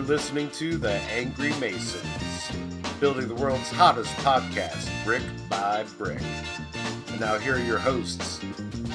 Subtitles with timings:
[0.00, 2.50] You're listening to The Angry Masons,
[3.00, 6.22] building the world's hottest podcast, brick by brick.
[7.08, 8.38] And now here are your hosts,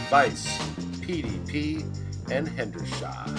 [0.09, 0.57] Vice,
[1.01, 1.81] PDP,
[2.31, 3.29] and Hendershot.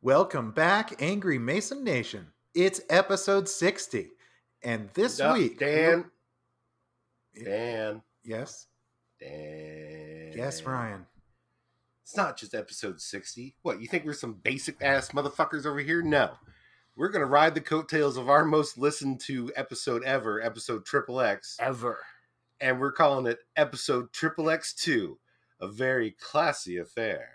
[0.00, 2.28] Welcome back, Angry Mason Nation.
[2.54, 4.08] It's episode 60.
[4.62, 5.58] And this No, week.
[5.58, 6.06] Dan.
[7.44, 8.00] Dan.
[8.24, 8.68] Yes?
[9.20, 10.32] Dan.
[10.34, 11.04] Yes, Ryan.
[12.06, 13.56] It's not just episode 60.
[13.62, 16.02] What, you think we're some basic ass motherfuckers over here?
[16.02, 16.34] No.
[16.94, 21.20] We're going to ride the coattails of our most listened to episode ever, episode Triple
[21.20, 21.98] X, Ever.
[22.60, 25.16] and we're calling it episode Triple X2,
[25.60, 27.28] a very classy affair.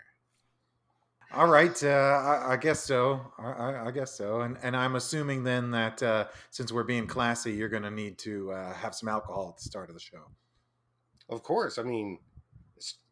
[1.34, 1.84] All right.
[1.84, 3.20] Uh, I, I guess so.
[3.38, 4.40] I, I, I guess so.
[4.40, 8.16] And, and I'm assuming then that uh, since we're being classy, you're going to need
[8.20, 10.30] to uh, have some alcohol at the start of the show.
[11.28, 12.31] Of course, I mean, it's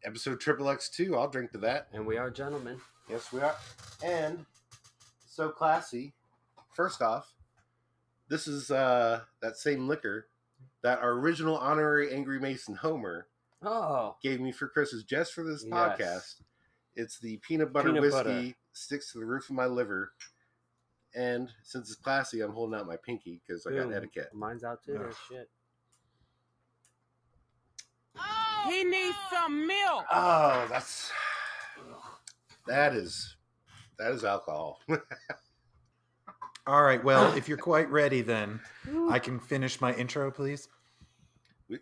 [0.03, 1.15] episode Triple X2.
[1.17, 1.87] I'll drink to that.
[1.93, 2.79] And we are gentlemen.
[3.09, 3.55] Yes, we are.
[4.03, 4.45] And
[5.27, 6.13] so classy.
[6.73, 7.33] First off,
[8.29, 10.27] this is uh that same liquor
[10.83, 13.27] that our original honorary Angry Mason Homer
[13.63, 14.15] Oh.
[14.23, 15.73] gave me for Christmas just for this Yes.
[15.73, 16.41] podcast.
[16.95, 18.53] It's the peanut butter Peanut whiskey, butter.
[18.73, 20.13] sticks to the roof of my liver.
[21.13, 24.33] And since it's classy, I'm holding out my pinky because I got etiquette.
[24.33, 24.93] Mine's out too.
[24.93, 25.49] There's shit.
[28.67, 30.05] He needs some milk.
[30.11, 31.11] Oh, that's
[32.67, 33.35] that is
[33.97, 34.79] that is alcohol.
[36.67, 37.03] All right.
[37.03, 38.59] Well, if you're quite ready, then
[39.09, 40.67] I can finish my intro, please.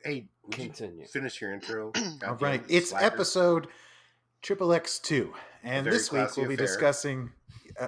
[0.05, 1.05] hey, would you Continue.
[1.05, 1.91] finish your intro?
[2.27, 2.63] All right.
[2.69, 3.05] It's slacker.
[3.05, 3.67] episode
[4.41, 5.33] triple X two,
[5.63, 6.65] and this week we'll be affair.
[6.65, 7.31] discussing.
[7.79, 7.87] Uh,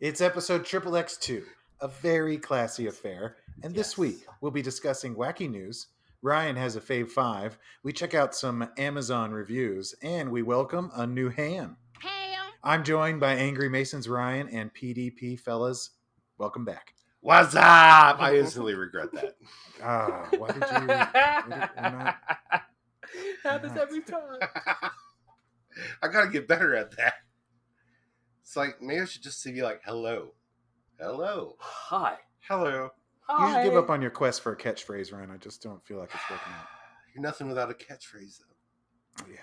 [0.00, 1.44] it's episode triple X two,
[1.80, 3.36] a very classy affair.
[3.62, 5.88] And this week we'll be discussing wacky news.
[6.22, 7.58] Ryan has a fave five.
[7.82, 11.76] We check out some Amazon reviews, and we welcome a new ham.
[12.00, 12.44] Ham.
[12.62, 15.90] I'm joined by Angry Masons Ryan and PDP fellas.
[16.38, 16.94] Welcome back.
[17.20, 18.20] What's up?
[18.22, 19.34] I instantly regret that.
[19.82, 20.86] Ah, why did you?
[20.86, 22.16] not-
[23.42, 23.82] Happens not.
[23.82, 24.38] every time.
[26.02, 27.14] I gotta get better at that.
[28.42, 30.34] It's like maybe I should just be like, "Hello,
[31.00, 32.16] hello, Hi.
[32.40, 32.90] hello."
[33.38, 33.62] You Hi.
[33.62, 35.30] should give up on your quest for a catchphrase, Ryan.
[35.30, 36.66] I just don't feel like it's working out.
[37.14, 39.26] You're nothing without a catchphrase, though.
[39.30, 39.36] Yeah.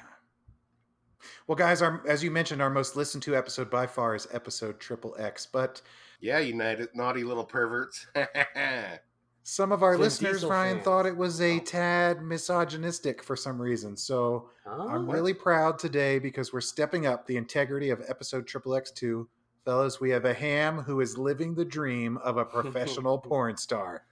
[1.48, 4.80] Well, guys, our, as you mentioned, our most listened to episode by far is episode
[4.80, 5.46] triple X.
[5.52, 5.82] But
[6.22, 8.08] Yeah, you naughty, naughty little perverts.
[9.44, 10.86] some of our Vin listeners, Diesel Ryan, fans.
[10.86, 11.60] thought it was a Oh.
[11.60, 13.98] tad misogynistic for some reason.
[13.98, 14.86] So Huh?
[14.88, 15.14] I'm oh.
[15.14, 19.28] really proud today because we're stepping up the integrity of episode triple X two.
[19.66, 24.04] Fellas, we have a ham who is living the dream of a professional porn star.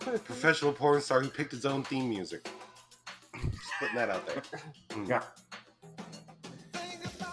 [0.00, 2.48] Professional porn star who picked his own theme music.
[3.34, 4.42] Just putting that out there.
[4.90, 5.08] Mm.
[5.08, 5.22] Yeah.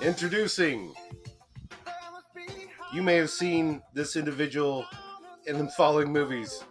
[0.02, 0.94] Introducing.
[2.94, 4.86] You may have seen this individual
[5.48, 6.64] in the following movies.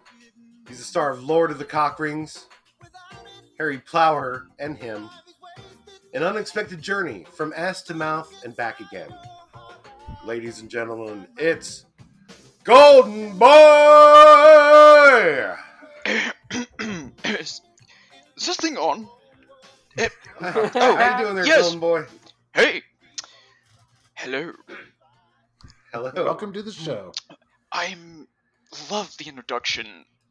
[0.67, 2.47] He's the star of Lord of the Cock Rings,
[3.57, 5.09] Harry Plower and him,
[6.13, 9.09] An Unexpected Journey from Ass to Mouth and Back Again.
[10.25, 11.85] Ladies and gentlemen, it's
[12.63, 13.47] Golden Boy!
[16.05, 16.67] is,
[18.35, 19.07] is this thing on?
[19.97, 20.09] Eh,
[20.39, 21.63] How you doing there, Yes.
[21.63, 22.05] Golden Boy?
[22.53, 22.81] Hey!
[24.15, 24.53] Hello.
[25.93, 26.11] Hello.
[26.15, 27.11] Welcome to the show.
[27.71, 28.27] I'm.
[28.91, 29.87] Love the introduction.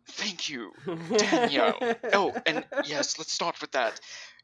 [0.08, 0.72] Thank you,
[1.16, 1.78] Danielle.
[2.12, 3.98] oh, and yes, let's start with that.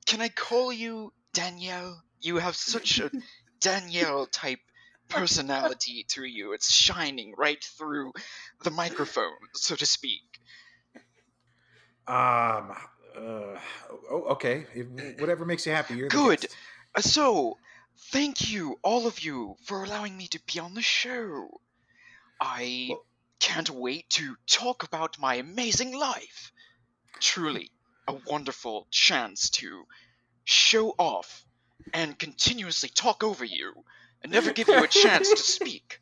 [0.07, 2.03] Can I call you Danielle?
[2.21, 3.11] You have such a
[3.61, 4.61] Danielle type
[5.09, 6.53] personality to you.
[6.53, 8.13] It's shining right through
[8.65, 10.23] the microphone, so to speak.
[12.07, 12.75] Um.
[13.15, 13.59] Uh,
[14.11, 14.65] oh, okay.
[15.19, 15.95] Whatever makes you happy.
[15.95, 16.47] You're Good.
[16.95, 17.59] Uh, So,
[18.11, 21.61] thank you, all of you, for allowing me to be on the show.
[22.41, 23.05] I Well-
[23.39, 26.53] can't wait to talk about my amazing life.
[27.21, 27.71] Truly,
[28.09, 29.87] a wonderful chance to
[30.45, 31.45] show off
[31.93, 33.73] and continuously talk over you
[34.23, 36.01] and never give you a chance to speak.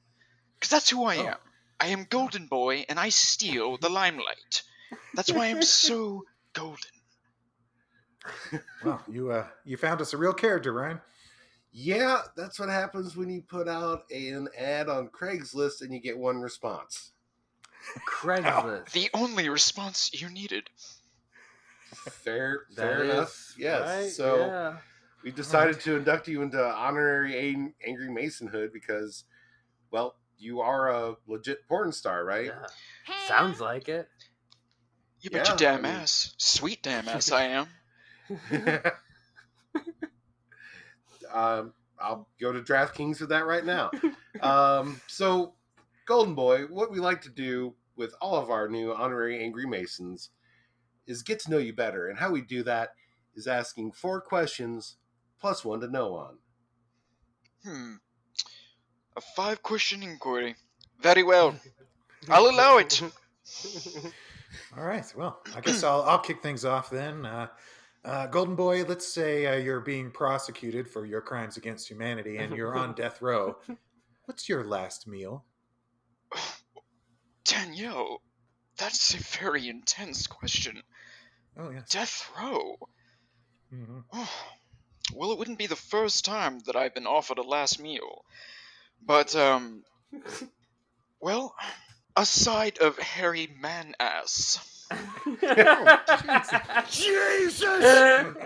[0.54, 1.26] Because that's who I Oh.
[1.28, 1.36] am.
[1.80, 4.62] I am Golden Boy and I steal the limelight.
[5.14, 6.76] That's why I'm so golden.
[8.84, 11.00] Well, you uh, you found us a real character, Ryan.
[11.72, 16.18] Yeah, that's what happens when you put out an ad on Craigslist and you get
[16.18, 17.12] one response.
[18.06, 18.90] Craigslist.
[18.92, 20.68] The only response you needed.
[21.94, 23.54] Fair, That fair is- enough.
[23.58, 23.80] Yes.
[24.02, 24.76] right, So yeah.
[25.22, 29.24] we decided to induct you into honorary An- Angry Masonhood because,
[29.90, 32.46] well, you are a legit porn star, right?
[32.46, 32.66] yeah.
[33.26, 34.08] Sounds like it.
[35.20, 36.34] You bet your Yeah, I damn mean- ass.
[36.38, 37.66] Sweet damn ass I am.
[41.32, 43.90] um, I'll go to DraftKings for that right now.
[44.40, 45.54] Um, so,
[46.06, 50.30] Golden Boy, what we like to do with all of our new honorary Angry Masons
[51.10, 52.08] is get to know you better.
[52.08, 52.90] And how we do that
[53.34, 54.96] is asking four questions
[55.40, 56.38] plus one to know on.
[57.64, 57.94] Hmm.
[59.16, 60.56] A five question inquiry.
[61.00, 61.54] Very well.
[62.28, 63.02] I'll allow it.
[64.76, 65.12] All right.
[65.16, 67.26] Well, I guess I'll I'll kick things off then.
[67.26, 67.48] Uh,
[68.04, 72.54] uh, Golden Boy, let's say uh, you're being prosecuted for your crimes against humanity and
[72.54, 73.58] you're on death row.
[74.24, 75.44] What's your last meal?
[77.44, 78.22] Danielle,
[78.78, 80.82] that's a very intense question.
[81.60, 81.88] Oh yes.
[81.90, 82.76] Death row?
[83.72, 84.04] Mhm.
[85.14, 88.24] well, it wouldn't be the first time that I've been offered a last meal.
[89.02, 89.84] But, um.
[91.22, 91.54] Well,
[92.16, 94.88] a side of hairy man ass.
[96.90, 97.84] Jesus!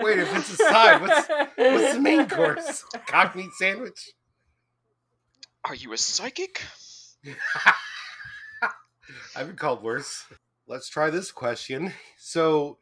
[0.01, 2.85] Wait, if it's a side, what's, what's the main course?
[3.07, 4.11] Cock meat sandwich?
[5.65, 6.63] Are you a psychic?
[9.37, 10.25] I've been called worse.
[10.67, 11.93] Let's try this question.
[12.19, 12.79] So,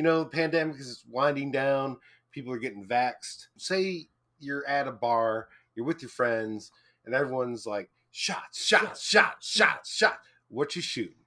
[0.00, 1.98] you know, the pandemic is winding down,
[2.32, 3.48] people are getting vaxxed.
[3.58, 4.08] Say
[4.38, 6.72] you're at a bar, you're with your friends,
[7.04, 10.16] and everyone's like, shots, shots, shots, shots, shots.
[10.48, 11.18] What you shooting?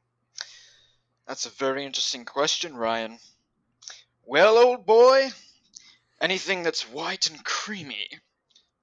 [1.28, 3.20] That's a very interesting question, Ryan.
[4.26, 5.30] Well, old boy,
[6.20, 8.08] anything that's white and creamy,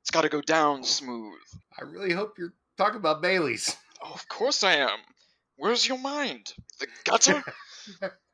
[0.03, 1.41] it's gotta go down smooth.
[1.77, 3.77] I really hope you're talking about Bailey's.
[4.01, 5.01] Oh, of course I am.
[5.57, 6.55] Where's your mind?
[6.79, 7.43] The gutter?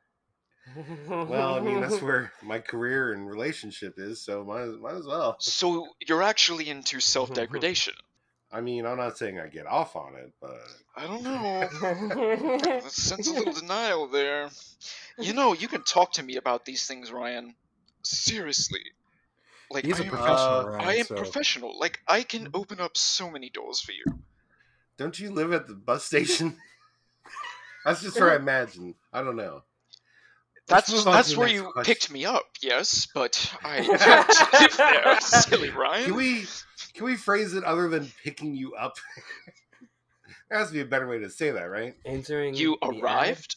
[1.07, 5.05] Well, I mean, that's where my career and relationship is, so might, as- might as
[5.05, 5.37] well.
[5.39, 7.93] so you're actually into self degradation.
[8.51, 10.57] I mean, I'm not saying I get off on it, but
[10.95, 12.69] I don't know.
[12.75, 14.49] I sense a little denial there.
[15.19, 17.55] You know, you can talk to me about these things, Ryan.
[18.03, 18.79] Seriously.
[19.69, 20.87] Like He's I a am, professional, uh, Ryan.
[20.87, 21.77] I am so- professional.
[21.77, 24.05] Like I can open up so many doors for you.
[24.97, 26.55] don't you live at the bus station?
[27.85, 28.95] that's just where I imagine.
[29.11, 29.63] I don't know.
[30.69, 31.83] Let's That's move on to that's where you question.
[31.93, 35.19] picked me up, yes, but I don't live there.
[35.21, 36.05] Silly Ryan.
[36.05, 36.45] Can we
[36.93, 38.97] can we phrase it other than picking you up?
[40.49, 41.95] there has to be a better way to say that, right?
[42.05, 42.53] Entering.
[42.53, 43.55] You arrived?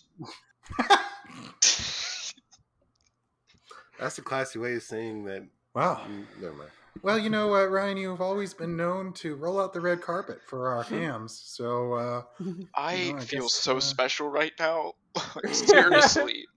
[3.99, 5.47] That's a classy way of saying that.
[5.75, 6.03] Wow.
[6.09, 6.71] mm, Never mind.
[7.03, 10.41] Well, you know, uh, Ryan, you've always been known to roll out the red carpet
[10.47, 11.41] for our hams.
[11.45, 12.23] So, uh,
[12.75, 14.95] I No, I feel guess, so uh, special right now.
[15.53, 16.49] Seriously, like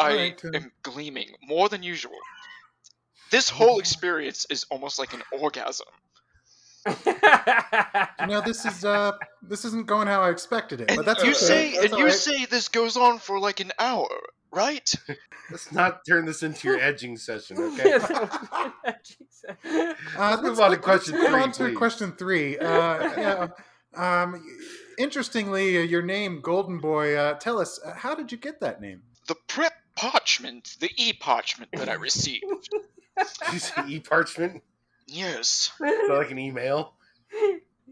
[0.00, 2.16] I Alright, uh, am gleaming more than usual.
[3.30, 5.86] This whole experience is almost like an orgasm.
[6.86, 9.12] you know, this is uh,
[9.42, 10.90] this isn't going how I expected it.
[10.90, 11.38] And But that's you okay.
[11.38, 12.12] say That's and you right.
[12.14, 14.08] say this goes on for like an hour,
[14.50, 14.92] right?
[15.50, 17.98] Let's not turn this into your edging session, okay?
[19.48, 22.58] Uh, Let's move let's on to question three, on to question three.
[22.58, 22.68] Uh,
[23.16, 23.48] yeah.
[23.96, 24.44] Um,
[24.98, 27.16] interestingly, uh, your name, Golden Boy.
[27.16, 29.02] Uh, tell us, uh, how did you get that name?
[29.28, 32.44] The prep parchment, the e parchment that I received.
[33.18, 34.62] Did you say e parchment?
[35.06, 35.72] Yes,
[36.08, 36.94] like an email?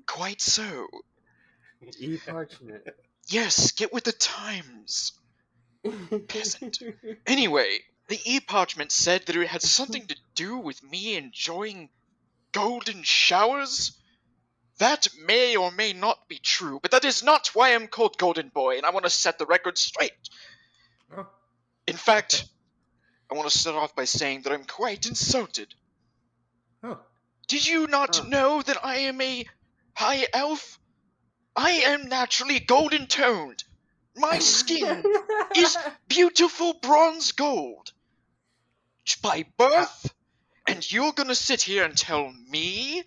[0.06, 0.86] quite so.
[2.00, 2.82] E parchment.
[3.26, 5.12] Yes, get with the times.
[6.28, 6.78] Peasant.
[7.26, 11.90] Anyway, the e parchment said that it had something to do with me enjoying
[12.52, 13.92] golden showers.
[14.78, 18.48] That may or may not be true, but that is not why I'm called Golden
[18.48, 20.12] Boy, and I want to set the record straight.
[21.16, 21.26] Oh,
[21.88, 22.44] In fact,
[23.30, 25.72] I want to start off by saying that I'm quite insulted.
[26.82, 26.98] oh,
[27.48, 29.46] Did you not know that I am a
[29.94, 30.78] high elf?
[31.56, 33.64] I am naturally golden toned.
[34.14, 35.02] My skin
[35.56, 35.78] is
[36.08, 37.90] beautiful bronze gold.
[39.22, 40.12] By birth?
[40.66, 43.02] And you're gonna sit here and tell me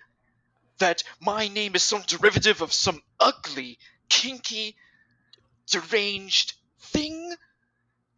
[0.79, 3.77] that my name is some derivative of some ugly,
[4.09, 4.75] kinky,
[5.69, 6.55] deranged?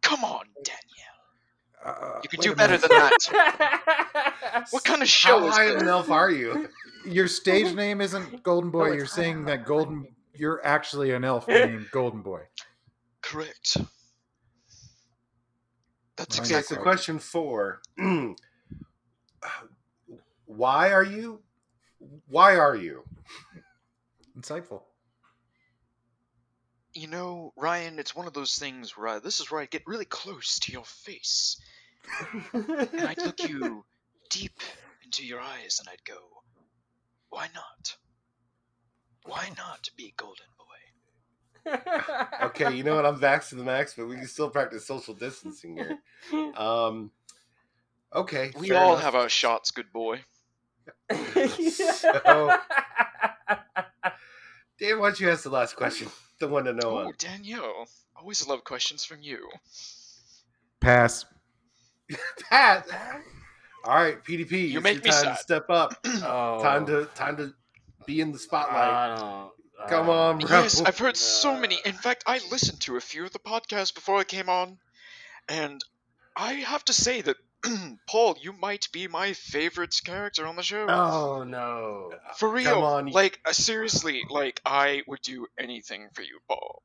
[0.04, 0.84] Come on, Danielle.
[1.84, 2.88] uh, You can do better minute.
[2.88, 4.66] than that.
[4.70, 5.82] What kind of show How is high this?
[5.82, 6.68] an elf are you?
[7.04, 8.86] Your stage name isn't Golden Boy.
[8.90, 10.06] it's You're saying that Golden.
[10.32, 12.42] You're actually an elf named Golden Boy.
[13.20, 13.78] Correct.
[16.16, 16.46] That's Right.
[16.46, 17.80] Exactly so question four.
[20.46, 21.40] Why are you?
[22.28, 23.02] Why are you?
[24.38, 24.82] Insightful.
[26.94, 29.82] You know, Ryan, it's one of those things where I, this is where I get
[29.86, 31.60] really close to your face,
[32.52, 33.84] and I'd look you
[34.30, 34.60] deep
[35.04, 36.18] into your eyes, and I'd go,
[37.30, 37.96] "Why not?
[39.24, 41.78] Why not be Golden Boy?"
[42.44, 43.06] Okay, you know what?
[43.06, 45.98] I'm vaxxed to the max, but we can still practice social distancing here.
[46.56, 47.10] Um,
[48.14, 48.52] Okay.
[48.56, 49.02] We all enough.
[49.02, 50.20] have our shots, good boy.
[51.58, 52.56] So-
[54.78, 56.08] Dan, why don't you ask the last question?
[56.40, 57.14] The one to know Oh, one.
[57.18, 57.86] Danielle.
[58.16, 59.48] Always love questions from you.
[60.80, 61.24] Pass.
[62.50, 62.86] Pat.
[63.84, 64.68] All right, PDP.
[64.70, 65.36] You it's make me time sad.
[65.36, 65.94] to step up.
[66.06, 67.54] oh, Time to time to
[68.06, 68.76] be in the spotlight.
[68.90, 69.50] I don't-
[69.88, 70.48] Come uh, on, bro.
[70.62, 71.78] Yes, I've heard so many.
[71.84, 74.78] In fact, I listened to a few of the podcasts before I came on,
[75.48, 75.84] and
[76.36, 77.36] I have to say that
[78.06, 80.86] Paul, you might be my favorite character on the show.
[80.88, 82.12] Oh no.
[82.36, 83.06] For real, on.
[83.06, 86.82] like uh, seriously, like I would do anything for you, Paul.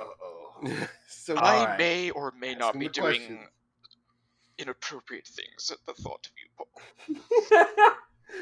[0.00, 0.86] Uh-oh.
[1.08, 1.78] so I Alright.
[1.78, 3.38] may or may Ask not be doing question.
[4.58, 7.16] inappropriate things at the thought of you,
[7.52, 7.66] Paul.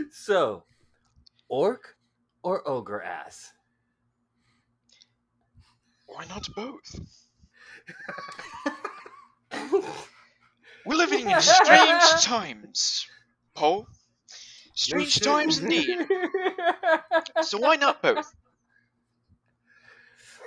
[0.13, 0.65] so,
[1.49, 1.97] orc
[2.43, 3.53] or ogre ass?
[6.07, 7.01] Why not both?
[10.87, 13.07] We're living in strange times,
[13.55, 13.87] Paul.
[14.75, 16.07] Strange times indeed.
[17.43, 18.35] So why not both?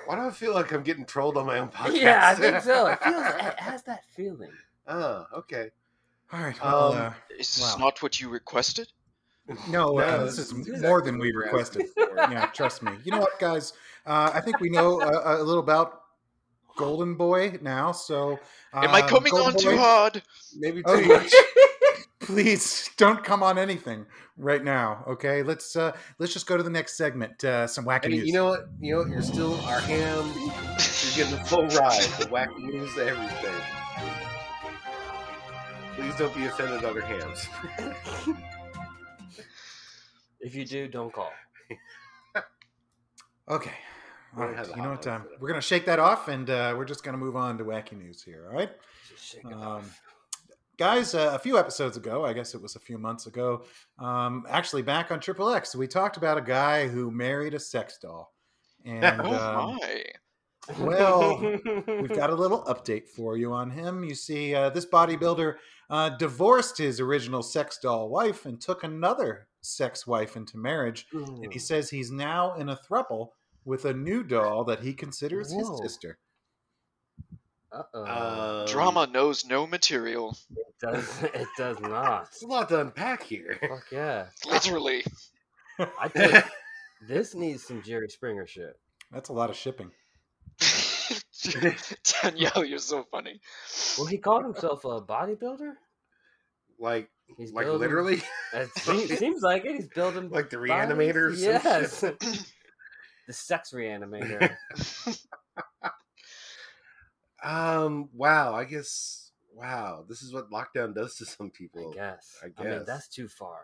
[0.06, 2.00] why do I feel like I'm getting trolled on my own podcast?
[2.02, 2.88] yeah, I think so.
[2.88, 4.52] It feels it has that feeling.
[4.88, 5.70] oh, okay.
[6.32, 6.62] All right.
[6.62, 7.86] Well, Um, uh, Is this Wow.
[7.86, 8.88] not what you requested?
[9.70, 11.88] no, uh, No, this this is is more than we requested.
[11.90, 12.16] for.
[12.30, 12.92] yeah, trust me.
[13.06, 13.74] You know what, guys?
[14.06, 16.02] Uh, I think we know a, a little about
[16.78, 17.92] Golden Boy now.
[17.92, 18.40] So,
[18.74, 20.22] Am I um, coming Golden on too hard?
[20.58, 21.34] Maybe too Oh, much.
[22.20, 24.06] Please don't come on anything
[24.38, 25.04] right now.
[25.08, 27.44] Okay, let's uh, let's just go to the next segment.
[27.44, 28.28] Uh, some wacky And news.
[28.28, 28.68] you know what?
[28.82, 29.10] You know what?
[29.10, 30.26] You're still our ham.
[30.36, 32.02] You're getting the full ride.
[32.20, 33.56] The wacky news, the everything.
[35.96, 37.48] Please don't be offended, other hams.
[40.40, 41.32] If you do, don't call.
[43.50, 43.72] Okay.
[44.34, 44.68] Right.
[44.76, 45.08] You know what?
[45.08, 47.94] Um, we're gonna shake that off, and uh, we're just gonna move on to wacky
[47.98, 48.48] news here.
[48.50, 48.70] All right.
[49.10, 49.84] Just shake it Um,
[50.78, 53.64] guys uh, a few episodes ago i guess it was a few months ago
[53.98, 57.98] um, actually back on triple x we talked about a guy who married a sex
[58.00, 58.32] doll
[58.86, 60.04] and Oh um, my.
[60.80, 61.40] well,
[61.88, 65.56] we've got a little update for you on him you see uh, this bodybuilder
[65.90, 71.52] uh, divorced his original sex doll wife and took another sex wife into marriage and
[71.52, 73.30] he says he's now in a thruple
[73.68, 76.18] with a new doll that he considers his sister
[77.72, 78.62] Uh-oh.
[78.62, 80.36] Um, Drama knows no material.
[80.56, 81.24] it does.
[81.36, 82.30] It does not.
[82.32, 83.58] There's a lot to unpack here.
[83.62, 84.28] Fuck yeah.
[84.50, 85.04] Literally.
[85.78, 86.44] I think
[87.08, 88.80] this needs some Jerry Springer shit.
[89.12, 89.92] that's a lot of shipping
[92.24, 93.40] Danielle, you're so funny.
[93.98, 95.74] Well, he called himself a bodybuilder.
[96.80, 98.22] like, He's like building- literally,
[98.54, 99.76] It seems, seems like it.
[99.76, 101.38] He's building like the reanimators.
[101.38, 101.88] reanimator.
[101.88, 102.52] Some Yes.
[103.28, 103.34] Shit.
[103.34, 104.56] the sex reanimator.
[107.44, 108.10] Um.
[108.14, 108.56] Wow.
[108.56, 109.32] I guess.
[109.54, 110.06] Wow.
[110.10, 111.92] This is what lockdown does to some people.
[111.92, 112.38] I guess.
[112.44, 112.66] I guess.
[112.66, 113.60] I mean, that's too far.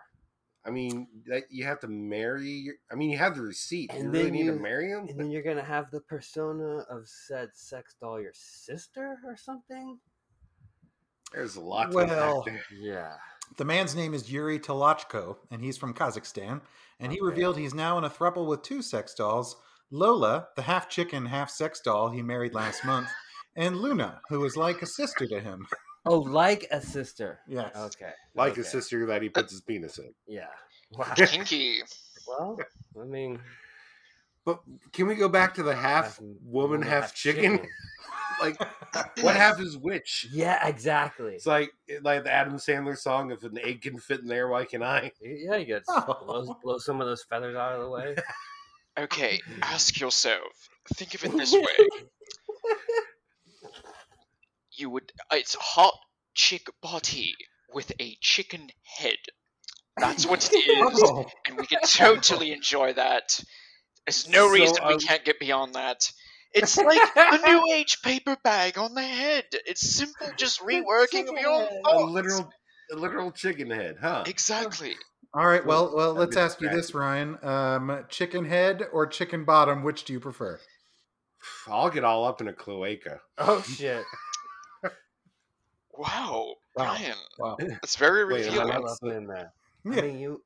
[0.66, 2.50] I mean, that you have to marry.
[2.50, 3.92] Your, I mean, you have the receipt.
[3.92, 5.08] And you really then need to marry him.
[5.10, 10.00] And then you're gonna have the persona of said sex doll your sister or something.
[11.34, 11.92] There's a lot.
[11.92, 12.64] To Well, unpack.
[12.72, 13.16] Yeah.
[13.58, 16.62] The man's name is Yuri Tolochko, and he's from Kazakhstan.
[17.00, 19.56] And he revealed he's now in a throuple with two sex dolls
[19.92, 23.10] Lola, the half chicken, half sex doll he married last month,
[23.56, 25.68] and Luna, who is like a sister to him.
[26.06, 27.40] Oh, like a sister.
[27.48, 27.72] Yes.
[27.76, 28.12] Okay.
[28.36, 28.62] like okay.
[28.62, 30.14] a sister that he puts his penis in.
[30.28, 30.48] Yeah.
[30.92, 31.14] Wow.
[31.16, 31.82] Kinky.
[32.28, 32.58] well,
[33.00, 33.40] I mean,
[34.46, 37.66] But can we go back to the half half woman, half, chicken?
[38.44, 38.60] Like,
[39.24, 40.28] what half is which?
[40.32, 41.34] Yeah, exactly.
[41.34, 43.32] It's like eh, like the Adam Sandler song.
[43.32, 45.12] If an egg can fit in there, why can I?
[45.22, 46.24] Yeah, you got Oh.
[46.26, 48.16] blow, blow some of those feathers out of the way.
[48.96, 50.70] Okay, ask yourself.
[50.94, 51.88] Think of it this way.
[54.74, 55.12] You would.
[55.32, 55.96] It's a hot
[56.36, 57.34] chick body
[57.74, 59.18] with a chicken head.
[59.98, 61.02] That's what it is.
[61.06, 63.40] Oh, and we can totally enjoy that.
[64.06, 66.12] There's no So, reason we can't get beyond that.
[66.54, 69.46] It's like a new age paper bag on the head.
[69.66, 72.52] It's simple, just reworking of your own A literal,
[72.92, 74.24] a literal chicken head, huh?
[74.28, 74.96] Exactly.
[75.34, 75.66] All right.
[75.66, 79.82] Well, well, let's be ask you this, Ryan: um, chicken head or chicken bottom?
[79.84, 80.60] Which do you prefer?
[81.68, 83.20] I'll get all up in a cloaca.
[83.40, 84.04] oh shit!
[85.96, 86.86] Wow, Wow.
[86.86, 87.58] Ryan, Wow.
[87.60, 88.98] that's very Wait, am I I revealing.
[89.04, 89.54] not- in there.
[89.86, 89.92] Yeah.
[89.98, 90.44] I mean, you.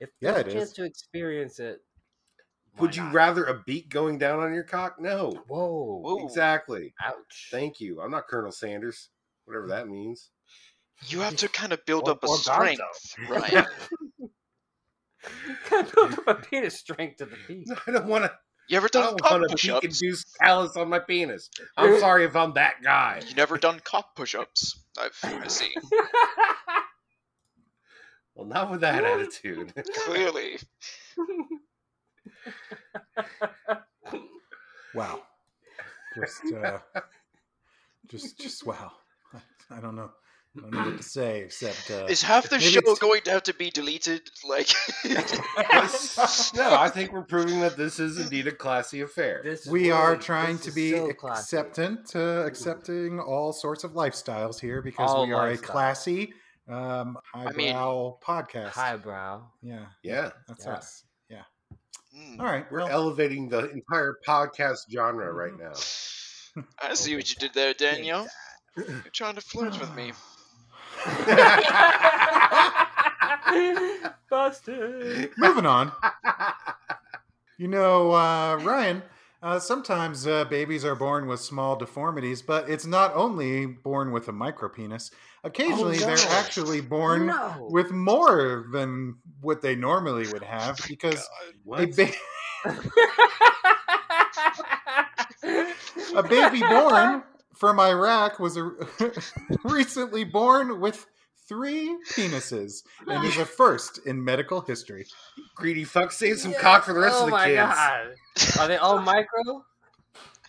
[0.00, 0.74] If Yeah, there's a chance is.
[0.74, 1.80] to experience it,
[2.74, 3.14] why Would you not?
[3.14, 5.00] rather a beak going down on your cock?
[5.00, 5.32] No.
[5.48, 6.00] Whoa!
[6.02, 6.24] Whoa.
[6.26, 6.94] Exactly.
[7.04, 7.48] Ouch!
[7.50, 8.00] Thank you.
[8.00, 9.08] I'm not Colonel Sanders,
[9.44, 10.30] whatever that means.
[11.06, 12.80] You have to kind of build Or- up a strength,
[13.18, 13.28] Gonzo.
[13.28, 13.66] Ryan.
[15.68, 17.68] Can't build up a penis strength to the beat.
[17.86, 18.32] I don't want to.
[18.68, 19.80] You ever I done don't cock want a push-ups?
[19.80, 21.48] beak-induced callus on my penis.
[21.76, 23.22] I'm sorry if I'm that guy.
[23.26, 24.78] You never done cock push-ups?
[24.98, 25.74] I've, I see.
[28.34, 29.72] Well, not with that attitude.
[30.04, 30.58] Clearly.
[34.94, 35.22] Wow.
[36.16, 36.78] Just, uh,
[38.08, 38.92] just, just wow.
[39.34, 40.10] I, I don't know.
[40.56, 41.90] I don't know what to say except.
[41.90, 44.22] Uh, Is half the show it's- going to have to be deleted?
[44.48, 44.68] Like,
[45.04, 49.42] no, I think we're proving that this is indeed a classy affair.
[49.44, 54.58] This we are world, trying to be so acceptant, uh, accepting all sorts of lifestyles
[54.58, 56.32] here because All we are a classy,
[56.66, 58.70] um, highbrow mean- podcast.
[58.70, 59.42] highbrow.
[59.62, 60.72] Yeah, Yeah, that's Yeah.
[60.72, 61.04] us.
[62.18, 62.24] Yeah.
[62.34, 62.70] hmm, All right.
[62.70, 65.72] we're Well, elevating the entire podcast genre right now.
[66.82, 68.26] I see what you did there, Daniel.
[68.76, 70.12] You're trying to flirt with me.
[74.30, 75.30] Busted.
[75.38, 75.92] moving on.
[77.58, 79.02] You know, uh, Ryan,
[79.42, 84.28] uh, sometimes uh, babies are born with small deformities, but it's not only born with
[84.28, 85.10] a micropenis.
[85.44, 86.06] Occasionally, no.
[86.06, 87.68] they're actually born no.
[87.70, 91.28] with more than what they normally would have because
[91.76, 92.10] a, ba-
[96.16, 97.22] a baby born
[97.54, 98.72] from Iraq was a,
[99.64, 101.06] recently born with
[101.48, 105.06] three penises and is a first in medical history.
[105.54, 108.54] Greedy fuck, save some cock for the rest oh of the oh my kids.
[108.56, 108.60] God.
[108.60, 109.64] Are they all micro?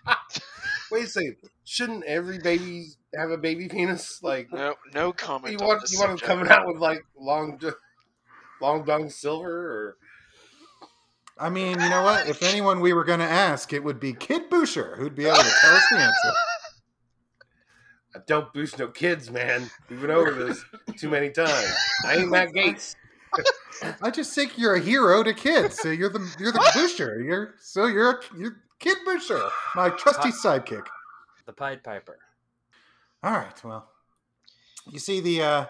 [0.91, 1.35] Wait a second.
[1.65, 4.21] Shouldn't every baby have a baby penis?
[4.23, 5.59] Like, No, no comment.
[5.59, 7.59] you want this you want them coming out with like long,
[8.61, 9.97] long dung silver, or
[11.37, 12.27] I mean, you know what?
[12.27, 15.37] If anyone we were going to ask, it would be Kid Boucher, who'd be able
[15.37, 16.33] to tell us the answer.
[18.15, 19.69] I don't boost no kids, man.
[19.89, 20.63] We've been over this
[20.97, 21.75] too many times.
[22.05, 22.95] I ain't Matt Gaetz.
[24.01, 25.79] I just think you're a hero to kids.
[25.79, 27.21] So you're the you're the Boucher.
[27.21, 29.41] You're so you're a, you're Kid Boucher,
[29.75, 30.85] my trusty sidekick.
[31.45, 32.17] The Pied Piper.
[33.23, 33.89] All right, well,
[34.91, 35.65] you see the uh,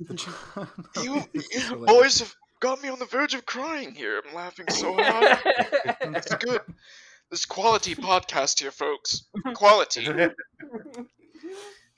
[0.00, 0.14] the
[1.02, 4.22] You, This you boys have got me on the verge of crying here.
[4.26, 5.38] I'm laughing so hard.
[6.16, 6.60] It's good.
[7.30, 9.24] This quality podcast here, folks.
[9.54, 10.06] Quality.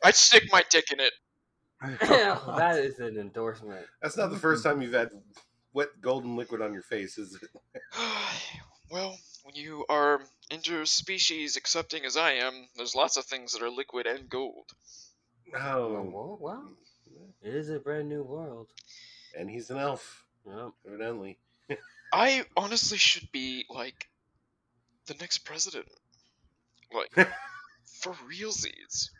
[0.04, 1.12] I'd stick my dick in it.
[2.00, 3.86] that is an endorsement.
[4.00, 5.10] That's not the first time you've had
[5.72, 7.48] wet golden liquid on your face, is it?
[8.90, 13.70] well, when you are interspecies accepting as I am, there's lots of things that are
[13.70, 14.66] liquid and gold.
[15.54, 15.58] Oh.
[15.58, 16.10] No.
[16.12, 16.70] Well, well,
[17.42, 18.68] it is a brand new world.
[19.38, 20.70] And he's an elf, Yep.
[20.86, 21.38] evidently.
[22.12, 24.08] I honestly should be like
[25.06, 25.88] the next president.
[26.92, 27.28] Like
[27.84, 29.10] for realsies.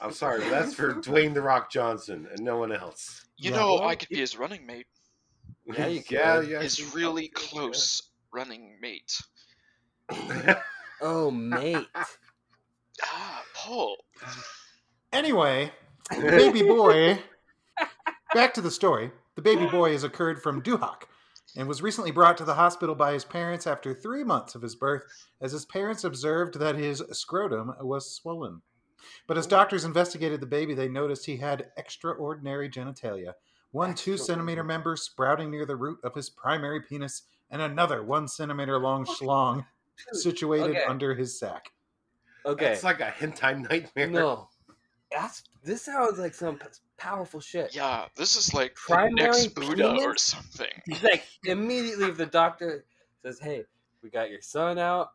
[0.00, 3.24] I'm sorry, but that's for Dwayne the Rock Johnson and no one else.
[3.36, 3.56] You Yeah.
[3.58, 4.86] know, Well, I could be his running mate.
[5.66, 6.48] Yeah, you yeah, could.
[6.48, 6.62] yeah.
[6.62, 9.20] His really close running mate.
[11.02, 11.86] Oh, mate.
[11.94, 13.96] Ah, Paul.
[15.12, 15.70] Anyway,
[16.10, 17.18] the baby boy.
[18.32, 19.10] Back to the story.
[19.34, 21.02] The baby boy has occurred from Duhok
[21.54, 24.74] and was recently brought to the hospital by his parents after three months of his
[24.74, 25.02] birth,
[25.40, 28.62] as his parents observed that his scrotum was swollen.
[29.26, 33.34] But as doctors investigated the baby, they noticed he had extraordinary genitalia.
[33.72, 38.26] One two centimeter member sprouting near the root of his primary penis, and another one
[38.28, 39.66] centimeter long schlong
[40.12, 40.84] situated Okay.
[40.84, 41.70] under his sack.
[42.44, 42.72] Okay.
[42.72, 44.06] It's like a hentai nightmare.
[44.08, 44.48] no.
[45.12, 46.58] That's this sounds like some
[46.96, 47.74] powerful shit.
[47.74, 50.66] Yeah, this is like the Primary next Buddha or something.
[50.84, 52.84] He's like immediately if the doctor
[53.22, 53.64] says, "Hey,
[54.02, 55.10] we got your son out,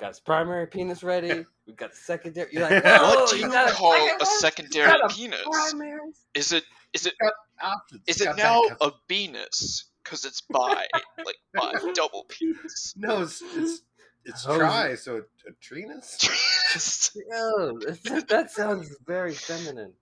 [0.00, 3.36] got his primary penis ready, We've got the secondary." You're like, What "Oh, what do
[3.38, 5.40] you got a call second a secondary a penis?
[5.44, 6.00] primary?"
[6.34, 7.14] Is it is it
[7.62, 8.02] Options.
[8.06, 9.84] is it now a of- penis?
[10.02, 10.86] Because it's bi,
[11.24, 12.94] like bi double penis.
[12.96, 13.82] No, it's it's,
[14.24, 14.58] it's Oh.
[14.58, 16.24] tri, so a, a trinus?
[17.30, 19.92] Yo, that, that sounds very feminine.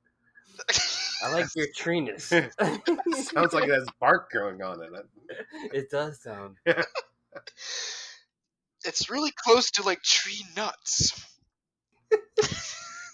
[1.24, 2.28] I like your treeness.
[2.28, 5.06] Sounds like it has bark growing on in it.
[5.72, 6.56] it does sound.
[8.84, 11.24] It's really close to like tree nuts.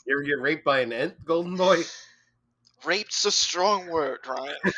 [0.07, 1.83] You ever get raped by an ant, Golden Boy?
[2.85, 4.55] Raped's a strong word, Ryan.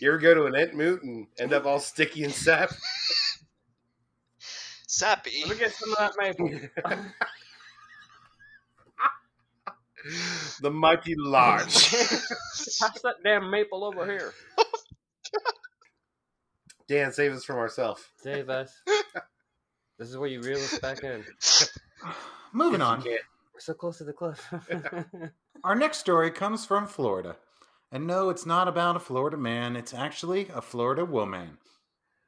[0.00, 2.70] You ever go to an ant moot and end up all sticky and sap?
[4.86, 5.42] Sappy.
[5.42, 6.50] Let me get some of that maple.
[10.60, 11.90] the mighty large.
[11.90, 14.32] Pass that damn maple over here.
[16.88, 18.02] Dan, save us from ourselves.
[18.22, 18.72] Save us.
[19.98, 21.24] This is where you reel us back in.
[22.52, 23.02] Moving on.
[23.02, 23.18] We're
[23.60, 24.46] so close to the cliff.
[25.64, 27.36] Our next story comes from Florida.
[27.90, 31.56] And no, it's not about a Florida man, it's actually a Florida woman.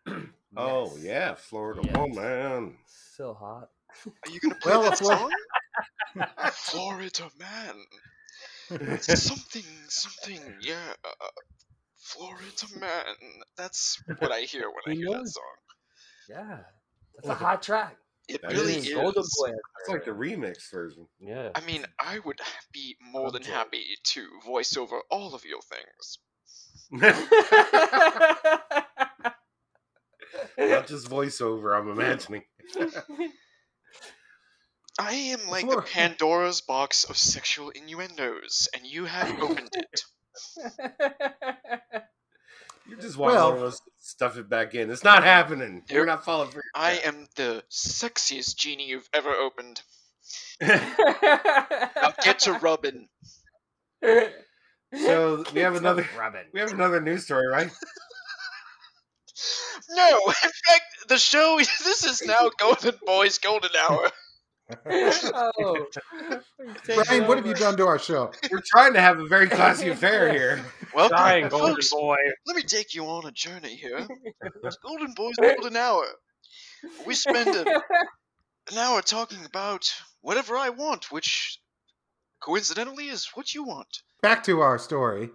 [0.56, 1.04] Oh Yes.
[1.04, 1.94] yeah, Florida Yes.
[1.94, 2.78] woman.
[2.86, 3.68] So hot.
[4.06, 5.30] Are you gonna play Well, that a song?
[6.52, 8.98] Florida man.
[8.98, 10.94] something, something, yeah.
[11.04, 11.28] Uh, uh,
[11.98, 13.38] Florida man.
[13.56, 15.44] That's what I hear when I He hear that song.
[16.28, 16.58] Yeah,
[17.16, 17.96] that's a hot track.
[18.28, 18.86] It That really is.
[18.86, 18.94] is.
[18.94, 19.50] Golden Boy.
[19.80, 21.06] It's like the remix version.
[21.18, 21.48] Yeah.
[21.54, 22.38] I mean, I would
[22.72, 26.18] be more than happy to voice over all of your things.
[30.58, 32.42] Not just voiceover, I'm imagining.
[34.98, 40.00] I am like the Pandora's box of sexual innuendos, and you have opened it.
[42.88, 44.90] You just want Well- one of us to stuff it back in.
[44.90, 45.84] It's not happening.
[45.90, 49.82] You're not falling for I am the sexiest genie you've ever opened.
[50.60, 53.08] Now get to rubbing.
[54.02, 56.44] so we have another Robin.
[56.52, 57.70] we have another news story, right?
[59.90, 61.58] No, in fact, the show.
[61.84, 64.10] This is now Golden Boy's Golden Hour.
[64.70, 65.86] Oh.
[66.86, 68.32] Brian, what have you done to our show?
[68.50, 70.64] We're trying to have a very classy affair here.
[70.94, 71.90] Welcome, Dying Golden folks.
[71.90, 72.16] Boy.
[72.46, 74.06] Let me take you on a journey here.
[74.64, 76.04] It's Golden Boy's Golden Hour.
[77.06, 77.66] We spend a,
[78.70, 81.58] an hour talking about whatever I want, which
[82.40, 84.02] coincidentally is what you want.
[84.22, 85.30] Back to our story.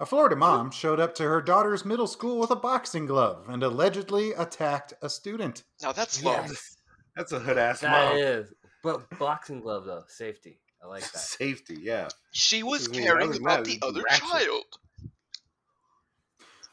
[0.00, 0.40] A Florida mm-hmm.
[0.40, 4.94] mom showed up to her daughter's middle school with a boxing glove and allegedly attacked
[5.02, 5.64] a student.
[5.82, 6.46] Now that's love.
[6.48, 6.76] Yes,
[7.16, 8.16] That's a hood ass that mom.
[8.16, 8.52] is.
[8.82, 10.60] But boxing glove though, safety.
[10.82, 11.18] I like that.
[11.18, 12.08] Safety, yeah.
[12.32, 14.28] She was I mean, caring other about the other ratchet.
[14.28, 14.64] child.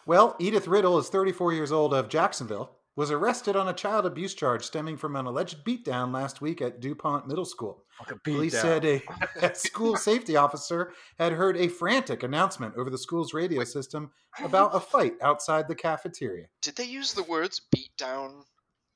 [0.05, 4.33] Well, Edith Riddle is 34 years old of Jacksonville, was arrested on a child abuse
[4.33, 7.83] charge stemming from an alleged beatdown last week at DuPont Middle School.
[7.99, 9.01] Fucking Police beat said a,
[9.41, 14.73] a school safety officer had heard a frantic announcement over the school's radio system about
[14.73, 16.45] a fight outside the cafeteria.
[16.61, 18.43] Did they use the words beat down?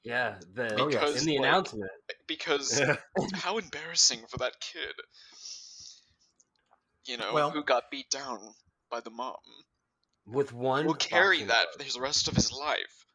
[0.03, 0.99] Yeah, the Oh, yes.
[0.99, 1.91] Because, in the like, announcement.
[2.09, 2.81] Eh, because
[3.33, 4.93] how embarrassing for that kid.
[7.05, 8.39] You know, Well- who got beat down
[8.89, 9.35] by the mom.
[10.25, 13.05] With one Will carry that for the rest of his life.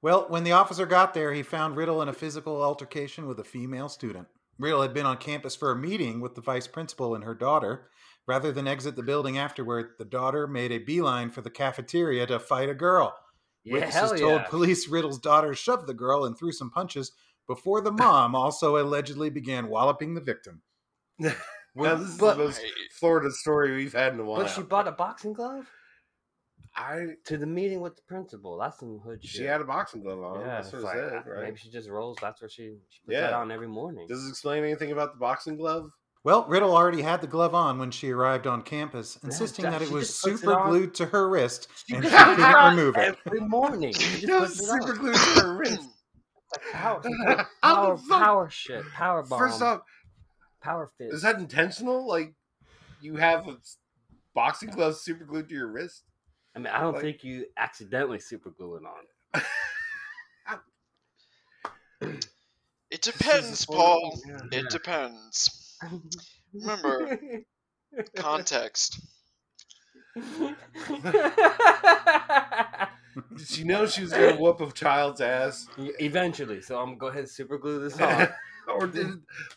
[0.00, 3.44] Well, when the officer got there, he found Riddle in a physical altercation with a
[3.44, 4.28] female student.
[4.58, 7.90] Riddle had been on campus for a meeting with the vice principal and her daughter.
[8.26, 12.38] Rather than exit the building afterward, the daughter made a beeline for the cafeteria to
[12.38, 13.16] fight a girl.
[13.68, 14.46] Yeah, Witnesses hell told yeah.
[14.48, 17.12] police Riddle's daughter shoved the girl and threw some punches
[17.46, 20.62] before the mom also allegedly began walloping the victim.
[21.74, 22.60] Well, this is But- the most
[22.98, 24.40] Florida story we've had in a while.
[24.42, 25.68] But she bought a boxing glove
[26.74, 28.58] I to the meeting with the principal.
[28.58, 29.30] That's some hood shit.
[29.30, 30.40] she had a boxing glove on.
[30.40, 31.44] yeah, that's what it's it like, said, right?
[31.44, 32.18] Maybe she just rolls.
[32.20, 33.20] That's where she, she puts Yeah.
[33.22, 34.06] that on every morning.
[34.08, 35.90] Does it explain anything about the boxing glove?
[36.28, 39.80] Well, Riddle already had the glove on when she arrived on campus, insisting that- that
[39.82, 42.96] it was just puts it super glued to her wrist She and she couldn't remove
[42.98, 43.18] it.
[43.24, 43.94] every morning.
[43.94, 44.98] She just No, puts it super on.
[44.98, 45.80] glued to her wrist.
[46.52, 49.38] Like power, How power, power shit, power bomb.
[49.38, 49.80] First off,
[50.60, 51.14] power fit.
[51.14, 52.06] is that intentional?
[52.06, 52.34] Like,
[53.00, 53.56] you have a
[54.34, 56.04] boxing glove super glued to your wrist?
[56.54, 59.42] I mean, I don't like- think you accidentally super glue it on.
[62.90, 64.18] It is depends, Paul.
[64.26, 65.67] photo- It depends.
[66.52, 67.18] Remember,
[68.16, 69.00] Context.
[73.36, 75.66] Did she know she was going to whoop a child's ass?
[75.78, 78.28] Eventually, so I'm gonna go ahead and super glue this on.
[78.68, 79.06] or did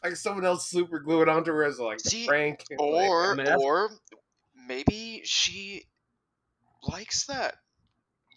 [0.03, 2.63] like someone else super glue it onto her as like a See, prank?
[2.79, 3.89] Or, I mean, or
[4.67, 5.85] maybe she
[6.87, 7.55] likes that,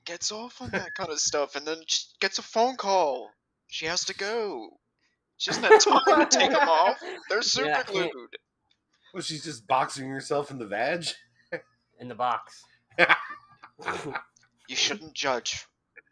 [0.04, 3.30] gets off on that kind of stuff, and then just gets a phone call.
[3.68, 4.78] She has to go.
[5.44, 6.96] She doesn't have time to take them off.
[7.28, 8.10] They're super Yeah, glued.
[9.12, 11.04] well, she's just boxing herself in the vag.
[12.00, 12.64] in the box.
[14.66, 15.66] You shouldn't judge,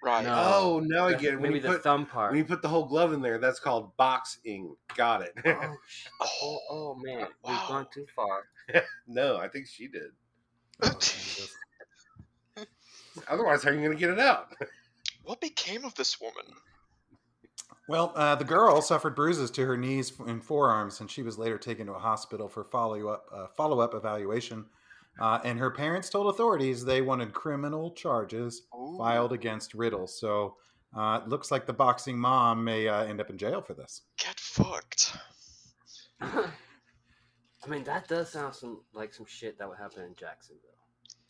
[0.04, 0.26] Right.
[0.26, 0.34] No.
[0.36, 1.36] oh, now I get it.
[1.40, 2.32] When Maybe you the put thumb part.
[2.32, 4.76] when you put the whole glove in there, that's called boxing.
[4.94, 5.32] Got it.
[5.46, 5.76] oh,
[6.42, 8.42] oh, oh man, we've gone too far.
[9.06, 10.10] no, I think she did.
[10.82, 12.66] Oh,
[13.28, 14.52] Otherwise, how are you going to get it out?
[15.24, 16.44] what became of this woman?
[17.92, 21.58] Well, uh, the girl suffered bruises to her knees and forearms, and she was later
[21.58, 24.64] taken to a hospital for follow up uh, follow up evaluation.
[25.20, 28.94] Uh, and her parents told authorities they wanted criminal charges Ooh.
[28.96, 30.06] filed against Riddle.
[30.06, 30.56] So
[30.96, 34.00] uh, it looks like the boxing mom may uh, end up in jail for this.
[34.16, 35.14] Get fucked.
[36.22, 36.48] I
[37.68, 40.70] mean, that does sound some like some shit that would happen in Jacksonville.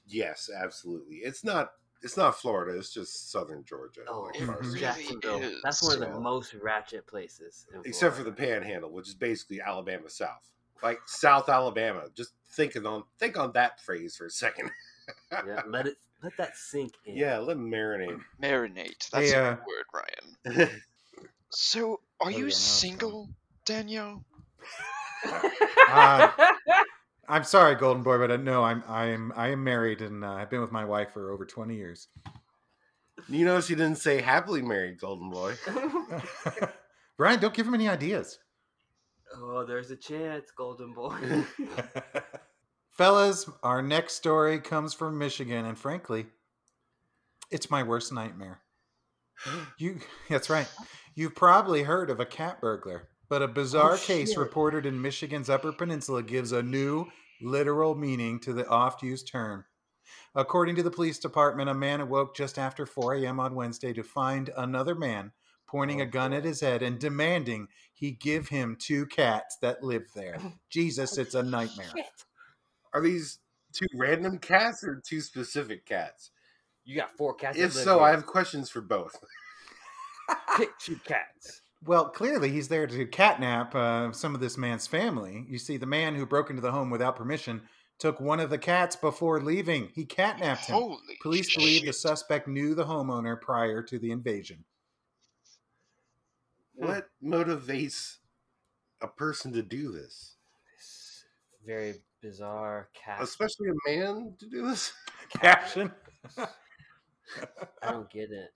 [0.06, 1.16] yes, absolutely.
[1.16, 1.72] It's not.
[2.02, 2.76] It's not Florida.
[2.78, 4.02] It's just southern Georgia.
[4.08, 5.40] Oh, like really Jacksonville.
[5.62, 7.66] That's one of the most ratchet places.
[7.72, 10.48] In except for the Panhandle, which is basically Alabama South,
[10.82, 12.04] like South Alabama.
[12.14, 14.70] Just thinking on think on that phrase for a second.
[15.32, 17.16] Yeah, let it let that sink in.
[17.16, 18.20] Yeah, let it marinate.
[18.40, 19.10] Marinate.
[19.10, 20.70] That's Hey, a uh, good word, Ryan.
[21.50, 23.28] So, are Oh, you now single,
[23.64, 24.24] Danielle?
[25.88, 26.30] Uh,
[27.28, 30.50] I'm sorry, Golden Boy, but uh, no, I'm I'm I am married and uh, I've
[30.50, 32.08] been with my wife for over 20 years.
[33.28, 35.54] You notice he didn't say happily married, Golden Boy.
[37.18, 38.38] Ryan, don't give him any ideas.
[39.36, 41.44] oh, there's a chance, Golden Boy.
[42.90, 46.26] Fellas, our next story comes from Michigan, and frankly,
[47.50, 48.60] it's my worst nightmare.
[49.78, 50.68] You that's right.
[51.14, 55.48] You've probably heard of a cat burglar, but a oh, bizarre case reported in Michigan's
[55.48, 57.06] Upper Peninsula gives a new
[57.40, 59.64] literal meaning to the oft-used term.
[60.34, 63.40] According to the police department, a man awoke just after 4 a.m.
[63.40, 65.32] on Wednesday to find another man
[65.66, 69.82] pointing oh, a gun at his head and demanding he give him two cats that
[69.82, 70.36] live there.
[70.70, 71.88] Jesus, it's a nightmare.
[72.92, 73.38] Are these
[73.72, 76.32] two random cats or two specific cats?
[76.84, 77.56] You got four cats.
[77.56, 78.08] that If live so, here.
[78.08, 79.16] I have questions for both.
[80.58, 81.61] pick two cats.
[81.84, 85.46] Well, clearly he's there to catnap uh, some of this man's family.
[85.48, 87.62] You see, the man who broke into the home without permission
[87.98, 89.90] took one of the cats before leaving.
[89.94, 90.74] He catnapped him.
[90.74, 94.64] Holy Police believe the suspect knew the homeowner prior to the invasion.
[96.74, 98.16] What motivates
[99.00, 100.36] a person to do this?
[100.76, 101.24] This
[101.66, 103.22] very bizarre cat.
[103.22, 104.92] Especially a man to do this?
[105.30, 105.92] Caption.
[106.38, 108.52] I don't get it.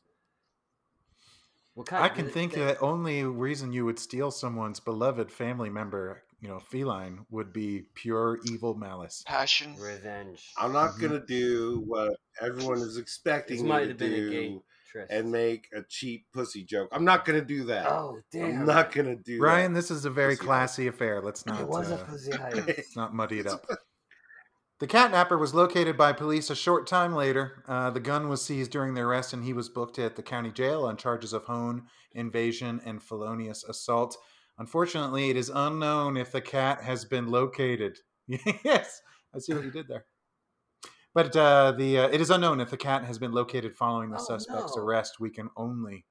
[1.76, 2.02] What kind?
[2.02, 6.48] I can think say- that only reason you would steal someone's beloved family member, you
[6.48, 9.22] know, feline, would be pure evil malice.
[9.26, 9.76] Passion.
[9.78, 10.52] revenge.
[10.56, 11.00] I'm not Mhm.
[11.02, 14.62] gonna do what everyone is expecting This me might to have been a gay do
[15.10, 16.88] and make a cheap pussy joke.
[16.92, 17.86] I'm not gonna do that.
[17.86, 18.60] Oh damn!
[18.60, 19.44] I'm not gonna do that.
[19.44, 19.80] Ryan, that.
[19.80, 21.20] this is a very Pussy classy affair.
[21.20, 21.60] Let's not.
[21.60, 22.66] It was a uh, pussy heist.
[22.66, 23.66] Let's not muddy it up.
[24.78, 27.64] The catnapper was located by police a short time later.
[27.66, 30.50] Uh, the gun was seized during the arrest, and he was booked at the county
[30.50, 34.18] jail on charges of hone invasion and felonious assault.
[34.58, 37.98] Unfortunately, it is unknown if the cat has been located.
[38.26, 39.00] yes,
[39.34, 40.04] I see what you did there.
[41.14, 44.18] But uh, the uh, it is unknown if the cat has been located following the
[44.18, 44.82] Oh, suspect's no.
[44.82, 45.20] arrest.
[45.20, 46.04] We can only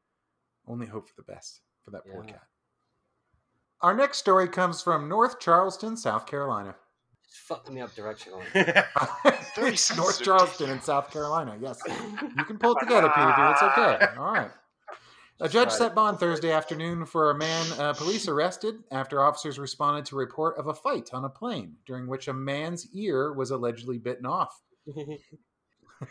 [0.68, 2.42] only hope for the best for that poor cat.
[3.82, 6.76] Our next story comes from North Charleston, South Carolina.
[7.36, 8.46] Just fucked me up directionally.
[9.56, 10.24] Very North.
[10.24, 11.58] Charleston in South Carolina.
[11.60, 13.52] Yes, you can pull it together, Peterview.
[13.52, 14.06] It's okay.
[14.18, 14.52] All right.
[15.42, 20.06] A judge set bond Thursday afternoon for a man uh, police arrested after officers responded
[20.06, 23.52] to a report of a fight on a plane during which a man's ear was
[23.52, 24.62] allegedly bitten off.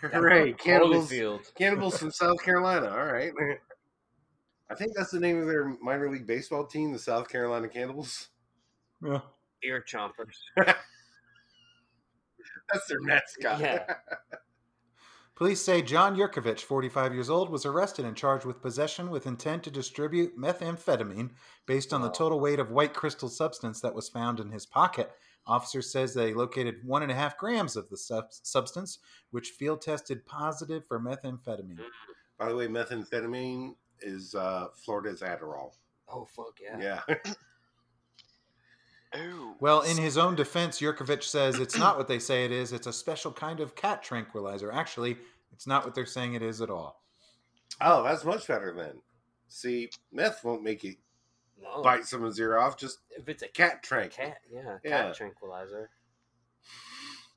[0.02, 1.10] Hooray, cannibals,
[1.56, 2.90] cannibals from South Carolina.
[2.90, 3.32] All right.
[4.70, 8.28] I think that's the name of their minor league baseball team, the South Carolina Cannibals.
[9.02, 9.20] Yeah.
[9.62, 10.76] Ear chompers.
[12.72, 13.60] That's their mascot.
[13.60, 13.94] Yeah.
[15.36, 19.64] Police say John Yurkovich, 45 years old, was arrested and charged with possession with intent
[19.64, 21.30] to distribute methamphetamine
[21.66, 25.10] based on the total weight of white crystal substance that was found in his pocket.
[25.44, 29.00] Officer says they located one and a half grams of the sub- substance,
[29.32, 31.80] which field tested positive for methamphetamine.
[32.38, 35.72] By the way, methamphetamine is uh, Florida's Adderall.
[36.08, 37.00] Oh fuck yeah.
[37.08, 37.16] Yeah.
[39.14, 39.54] Oh.
[39.60, 42.72] Well, in his own defense, Yurkovich says it's not what they say it is.
[42.72, 44.72] It's a special kind of cat tranquilizer.
[44.72, 45.16] Actually,
[45.52, 47.02] it's not what they're saying it is at all.
[47.80, 49.00] oh, that's much better then.
[49.48, 50.96] See, meth won't make you
[51.62, 51.82] No.
[51.82, 52.76] bite someone's ear off.
[52.76, 54.12] Just If it's a cat trank.
[54.12, 55.02] cat, yeah, Yeah.
[55.06, 55.90] cat tranquilizer.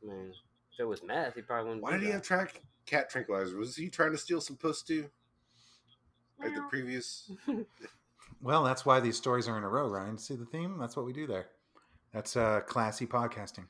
[0.03, 0.33] I mean,
[0.73, 1.83] if it was meth, he probably wouldn't.
[1.83, 3.55] Why do did he have track cat tranquilizer?
[3.57, 5.09] Was he trying to steal some puss too?
[6.39, 7.31] Like the previous.
[8.39, 10.15] Well, that's why these stories are in a row, Ryan.
[10.19, 10.77] See the theme?
[10.77, 11.47] That's what we do there.
[12.17, 13.65] That's uh, classy podcasting.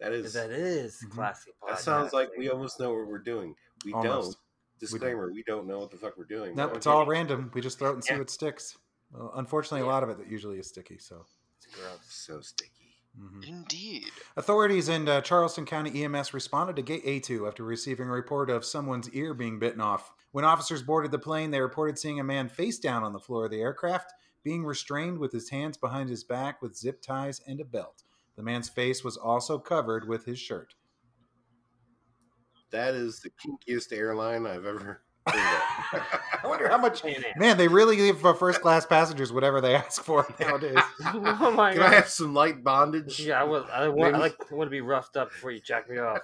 [0.00, 0.32] That is.
[0.32, 1.10] That is Mhm.
[1.10, 1.50] classy.
[1.62, 1.68] Podcasting.
[1.68, 3.54] That sounds like we almost know what we're doing.
[3.84, 4.32] We Almost.
[4.32, 4.36] don't.
[4.80, 6.56] Disclaimer: we don't know what the fuck we're doing.
[6.56, 7.50] Nope, We're it's all random.
[7.52, 8.20] We just throw it and see Yeah.
[8.20, 8.78] what sticks.
[9.10, 10.96] Well, unfortunately, a lot of it that usually is sticky.
[11.00, 11.26] So,
[11.58, 11.98] It's gross.
[12.08, 12.70] So sticky.
[13.20, 13.46] mhm.
[13.46, 14.10] Indeed.
[14.36, 18.64] authorities in uh, Charleston County EMS responded to Gate A2 after receiving a report of
[18.64, 20.14] someone's ear being bitten off.
[20.30, 23.44] When officers boarded the plane, they reported seeing a man face down on the floor
[23.44, 27.60] of the aircraft, being restrained with his hands behind his back with zip ties and
[27.60, 28.02] a belt.
[28.36, 30.74] The man's face was also covered with his shirt.
[32.70, 34.78] That is the kinkiest airline I've ever.
[34.78, 34.98] heard.
[35.26, 37.04] I wonder how much.
[37.36, 40.78] Man, they really give for first class passengers whatever they ask for nowadays.
[41.06, 43.20] oh my Can I have some light bondage?
[43.20, 43.64] Yeah, I was.
[43.72, 44.16] I want.
[44.16, 44.34] I like.
[44.50, 46.18] I want to be roughed up before you jack me off.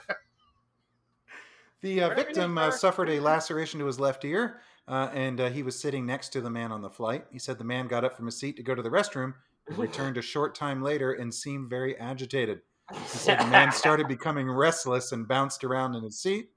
[1.81, 5.63] The uh, victim uh, suffered a laceration to his left ear, uh, and uh, he
[5.63, 7.27] was sitting next to the man on the flight.
[7.31, 9.35] He said the man got up from his seat to go to the restroom
[9.69, 12.61] and returned a short time later and seemed very agitated.
[12.93, 16.51] He said the man started becoming restless and bounced around in his seat.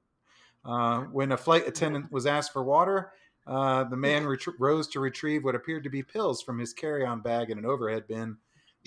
[0.63, 3.11] Uh, when a flight attendant was asked for water,
[3.47, 7.05] uh, the man retr- rose to retrieve what appeared to be pills from his carry
[7.05, 8.37] on bag in an overhead bin.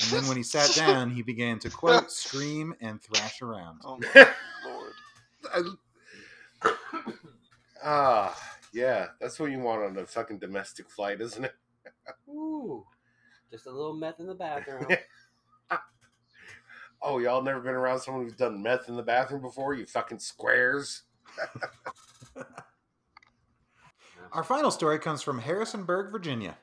[0.00, 3.80] And then when he sat down, he began to quote, scream, and thrash around.
[3.84, 4.26] Oh my
[4.66, 4.92] lord.
[6.62, 6.70] I-
[7.86, 8.34] Ah,
[8.74, 11.54] yeah, that's what you want on a fucking domestic flight, isn't it?
[12.28, 12.84] Ooh,
[13.50, 14.86] just a little meth in the bathroom.
[17.06, 19.74] Oh, y'all never been around someone who's done meth in the bathroom before?
[19.74, 21.02] You fucking squares.
[24.32, 26.56] Our final story comes from Harrisonburg, Virginia,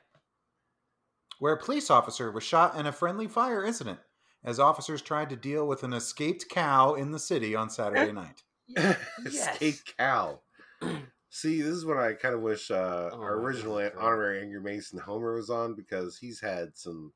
[1.38, 4.00] where a police officer was shot in a friendly fire incident
[4.42, 8.42] as officers tried to deal with an escaped cow in the city on Saturday night.
[8.66, 8.98] yes.
[9.24, 10.40] Escape cow.
[11.34, 14.04] See, this is what I kind of wish uh, Oh, our original that's right.
[14.04, 17.10] honorary Angry Mason Homer was on because he's had some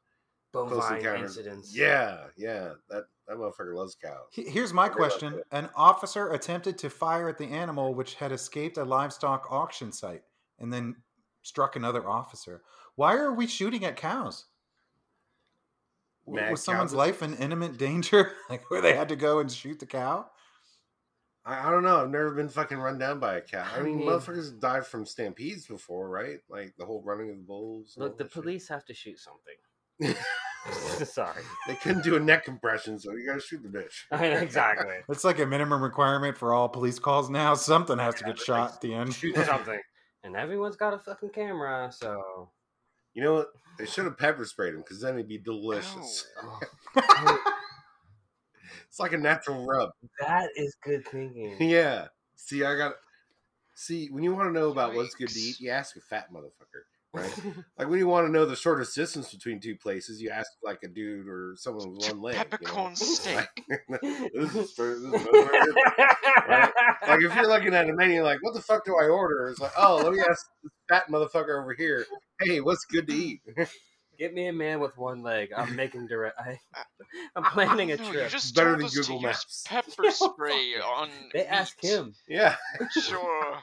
[0.53, 1.37] close Bovine encounters.
[1.37, 1.77] incidents.
[1.77, 4.29] Yeah, yeah, that that motherfucker loves cows.
[4.33, 5.43] Here's my question.
[5.53, 10.23] An officer attempted to fire at the animal which had escaped a livestock auction site
[10.59, 10.97] and then
[11.43, 12.63] struck another officer.
[12.95, 14.47] Why are we shooting at cows?
[16.27, 16.97] Mad Was someone's cows?
[16.97, 18.33] life in imminent danger?
[18.49, 20.31] Like where they had to go and shoot the cow?
[21.47, 22.03] I, I don't know.
[22.03, 23.69] I've never been fucking run down by a cat.
[23.75, 26.39] I I mean, mean- motherfuckers died from stampedes before, right?
[26.51, 27.95] Like the whole running of the bulls.
[27.97, 28.43] Look, the that shit.
[28.43, 30.17] police have to shoot something.
[31.07, 31.43] Sorry.
[31.69, 34.03] they couldn't do a neck compression, so you gotta shoot the bitch.
[34.43, 34.97] exactly.
[35.09, 37.55] It's like a minimum requirement for all police calls now.
[37.55, 39.15] Something has to get shot at the end.
[39.15, 39.81] Shoot something.
[40.25, 42.51] And everyone's got a fucking camera, so.
[43.15, 43.49] You know what?
[43.79, 46.27] They should have pepper sprayed him because then it'd be delicious.
[48.97, 49.91] It's like a natural rub.
[50.21, 51.55] that is good thinking.
[51.61, 52.07] yeah.
[52.35, 52.95] See, I got.
[53.75, 56.33] See, when you want to know about what's good to eat, you ask a fat
[56.33, 57.31] motherfucker, right?
[57.79, 60.79] like when you want to know the shortest distance between two places, you ask like
[60.83, 62.37] a dude or someone with one leg.
[62.37, 62.45] you know?
[62.47, 63.47] Peppercorn steak.
[64.01, 65.29] this is for, this is
[66.49, 66.73] Right?
[67.07, 69.51] like if you're looking at a menu, like what the fuck do I order?
[69.51, 72.07] It's like, oh, let me ask this fat motherfucker over here.
[72.41, 73.43] Hey, what's good to eat?
[74.19, 75.51] Get me a man with one leg.
[75.57, 76.39] I'm making direct.
[76.41, 76.59] I,
[77.35, 78.31] I'm planning a no, You trip.
[78.31, 79.45] just Better told than us Google to Maps.
[79.47, 81.09] use pepper spray on.
[81.33, 82.15] They asked him.
[82.29, 82.57] Yeah.
[83.03, 83.59] Sure.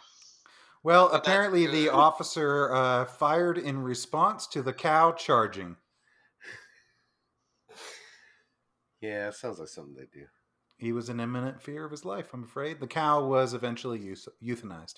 [0.84, 5.78] Well, But apparently the officer uh, fired in response to the cow charging.
[9.02, 10.26] Yeah, it sounds like something they do.
[10.78, 12.80] He was in imminent fear of his life, I'm afraid.
[12.80, 14.96] The cow was eventually eus- euthanized.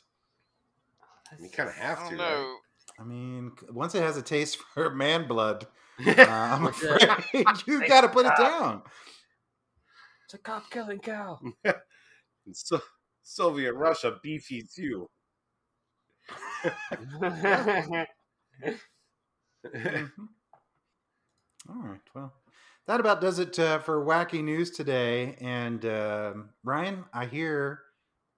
[1.40, 2.56] You kind of have I to, don't know.
[3.00, 5.68] I mean, once it has a taste for man blood,
[6.08, 7.08] uh, I'm afraid
[7.68, 8.82] you got to put it down.
[10.26, 11.40] It's a cop killing cow.
[12.52, 12.82] so,
[13.22, 15.10] Soviet Russia, beef eats you.
[19.66, 20.30] Mhm.
[21.70, 22.02] All right.
[22.14, 22.34] Well,
[22.88, 25.36] that about does it uh, for wacky news today.
[25.42, 27.82] And um, Ryan, I hear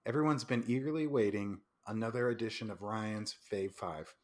[0.06, 4.14] everyone's been eagerly waiting another edition of Ryan's Fave Five.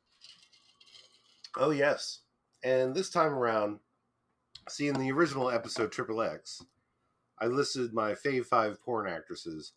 [1.58, 2.20] Oh yes,
[2.62, 3.78] and this time around,
[4.68, 6.62] see in the original episode Triple X,
[7.38, 9.72] I listed my fave five porn actresses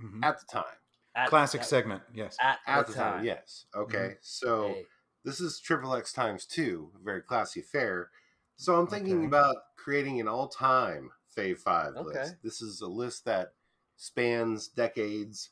[0.00, 0.24] Mhm.
[0.24, 0.76] at the time.
[1.14, 2.02] At- Classic at- segment.
[2.14, 2.36] Yes.
[2.40, 3.24] At, At the the time, time.
[3.24, 3.66] yes.
[3.74, 4.68] Okay, so.
[4.68, 4.86] Hey,
[5.24, 8.10] This is triple X times two, a very classy affair.
[8.56, 9.26] So I'm thinking Okay.
[9.26, 12.20] about creating an all-time Fave Five Okay.
[12.20, 12.36] list.
[12.42, 13.52] This is a list that
[13.96, 15.50] spans decades.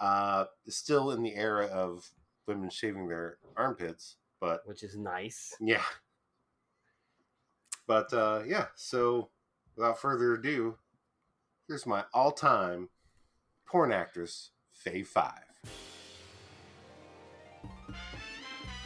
[0.00, 2.10] Uh, still in the era of
[2.46, 5.54] women shaving their armpits, but which is nice.
[5.60, 5.80] yeah.
[7.86, 9.28] But uh, yeah, so
[9.76, 10.76] without further ado,
[11.68, 12.88] here's my all-time
[13.66, 14.50] porn actress
[14.84, 15.44] Fave Five.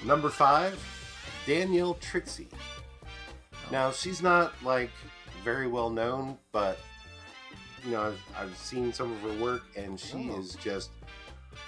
[0.05, 0.79] Number five,
[1.47, 2.49] Danielle Trixie.
[3.73, 4.90] Now she's not like
[5.42, 6.79] very well known, but
[7.85, 10.38] you know I've, I've seen some of her work, and she Oh.
[10.38, 10.90] is just.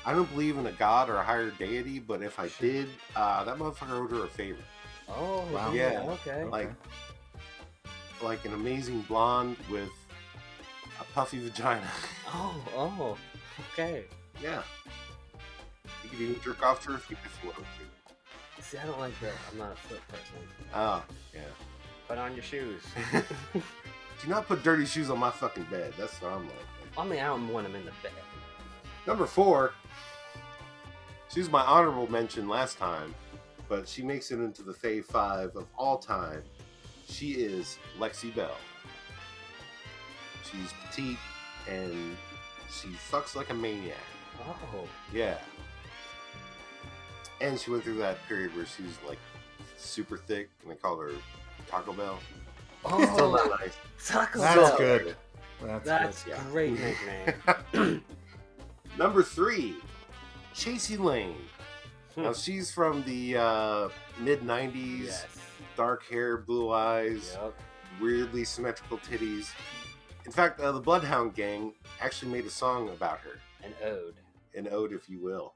[0.05, 3.45] I don't believe in a god or a higher deity, but if I did, uh,
[3.45, 4.63] that motherfucker owed her a favor.
[5.09, 5.73] Oh, Wow.
[5.73, 6.03] Yeah.
[6.07, 6.45] Okay.
[6.45, 6.71] Like,
[8.23, 9.91] like an amazing blonde with
[11.01, 11.89] a puffy vagina.
[12.29, 13.19] Oh, oh,
[13.73, 14.05] okay.
[14.43, 14.63] yeah.
[16.05, 18.63] You could even jerk off to her if you wanted to.
[18.63, 19.33] See, I don't like that.
[19.53, 20.37] I'm not a foot person.
[20.75, 21.03] Oh,
[21.35, 21.41] yeah.
[22.09, 22.83] Put on your shoes.
[23.55, 25.93] Do not put dirty shoes on my fucking bed.
[25.99, 26.55] That's what I'm like.
[26.97, 28.13] I mean, I don't want them in the bed.
[29.09, 29.73] Number four.
[31.31, 33.15] She was my honorable mention last time,
[33.67, 36.43] but she makes it into the Fave Five of all time.
[37.09, 38.55] She is Lexi Belle.
[40.45, 41.17] She's petite
[41.71, 42.17] and
[42.71, 43.97] she fucks like a maniac.
[44.47, 45.39] Oh, Yeah.
[47.41, 49.19] And she went through that period where she was like
[49.79, 51.13] super thick and they called her
[51.67, 52.19] Taco Bell.
[52.85, 53.03] Oh.
[53.15, 53.75] Still oh, not nice.
[54.07, 54.55] Taco Bell.
[54.55, 54.79] That's Bell.
[54.79, 55.17] good.
[55.63, 56.37] That's, That's good.
[56.51, 56.73] great
[57.75, 58.05] nickname.
[58.99, 59.77] Number three,
[60.55, 61.37] Chasey Lain.
[62.17, 62.23] Hmm.
[62.25, 63.89] Now she's from the uh,
[64.21, 65.27] mid '90s, yes.
[65.77, 67.55] dark hair, blue eyes, Yep.
[68.01, 69.51] weirdly symmetrical titties.
[70.27, 74.17] In fact, uh, the Bloodhound Gang actually made a song about her, An ode.
[74.55, 75.55] an ode, if you will.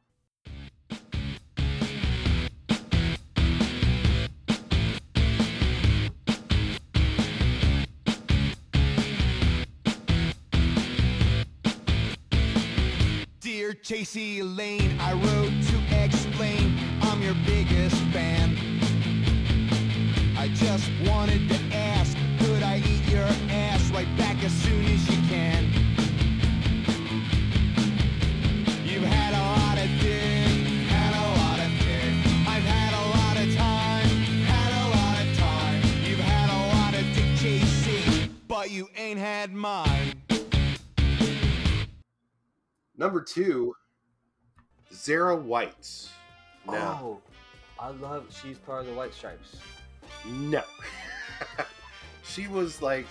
[13.72, 18.54] Dear Chasey Lain, I wrote to explain I'm your biggest fan.
[20.36, 25.08] I just wanted to ask, could I eat your ass right back as soon as
[25.08, 25.64] you can?
[28.84, 32.12] You've had a lot of dick, had a lot of dick.
[32.46, 34.08] I've had a lot of time,
[34.52, 35.82] had a lot of time.
[36.04, 40.21] You've had a lot of dick chasing, but you ain't had mine.
[43.02, 43.74] Number two,
[44.92, 46.08] Zara White.
[46.68, 47.20] Now, Oh,
[47.80, 48.26] I love.
[48.30, 49.56] She's part of the White Stripes.
[50.24, 50.62] no.
[52.22, 53.06] she was like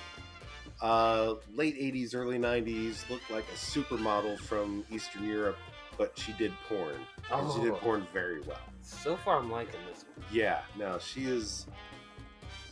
[0.82, 5.58] uh, late 80s, early 90s, looked like a supermodel from Eastern Europe,
[5.98, 6.96] but she did porn.
[7.30, 7.76] And she did Oh.
[7.76, 8.62] porn very well.
[8.84, 10.26] So far, I'm liking this one.
[10.32, 11.66] Yeah, no, she is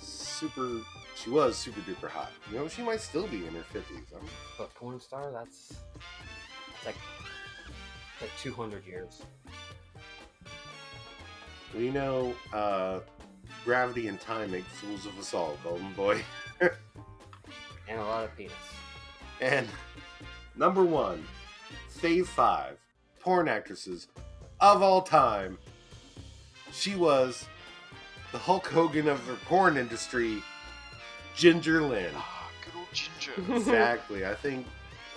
[0.02, 0.80] super.
[1.22, 2.32] She was super duper hot.
[2.50, 4.14] You know, she might still be in her 50s.
[4.16, 4.26] I'm,
[4.58, 5.74] But porn star, that's,
[6.84, 6.96] that's like
[8.22, 9.22] like 200 years.
[11.76, 13.00] we know uh,
[13.64, 16.22] gravity and time make fools of us all, Golden Boy.
[17.88, 18.54] And a lot of penis.
[19.42, 19.68] And
[20.56, 21.26] number one,
[21.90, 22.78] Phase 5,
[23.20, 24.08] porn actresses
[24.60, 25.58] of all time.
[26.72, 27.48] She was
[28.32, 30.44] the Hulk Hogan of the porn industry,
[31.36, 32.12] Ginger Lynn.
[32.16, 33.56] Ah, good old Ginger.
[33.56, 34.28] exactly.
[34.28, 34.68] I think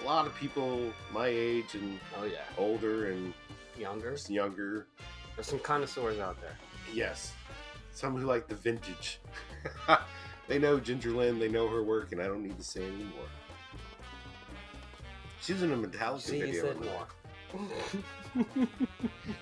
[0.02, 3.32] a lot of people my age and Oh yeah, older and
[3.78, 4.16] younger.
[4.28, 4.86] younger,
[5.36, 6.56] There's some connoisseurs out there.
[6.92, 7.32] yes,
[7.92, 9.20] some who like the vintage.
[10.48, 13.26] they know Ginger Lynn, they know her work, and I don't need to say anymore.
[15.40, 16.62] She was in a Metallica See, you video.
[16.62, 17.06] said more.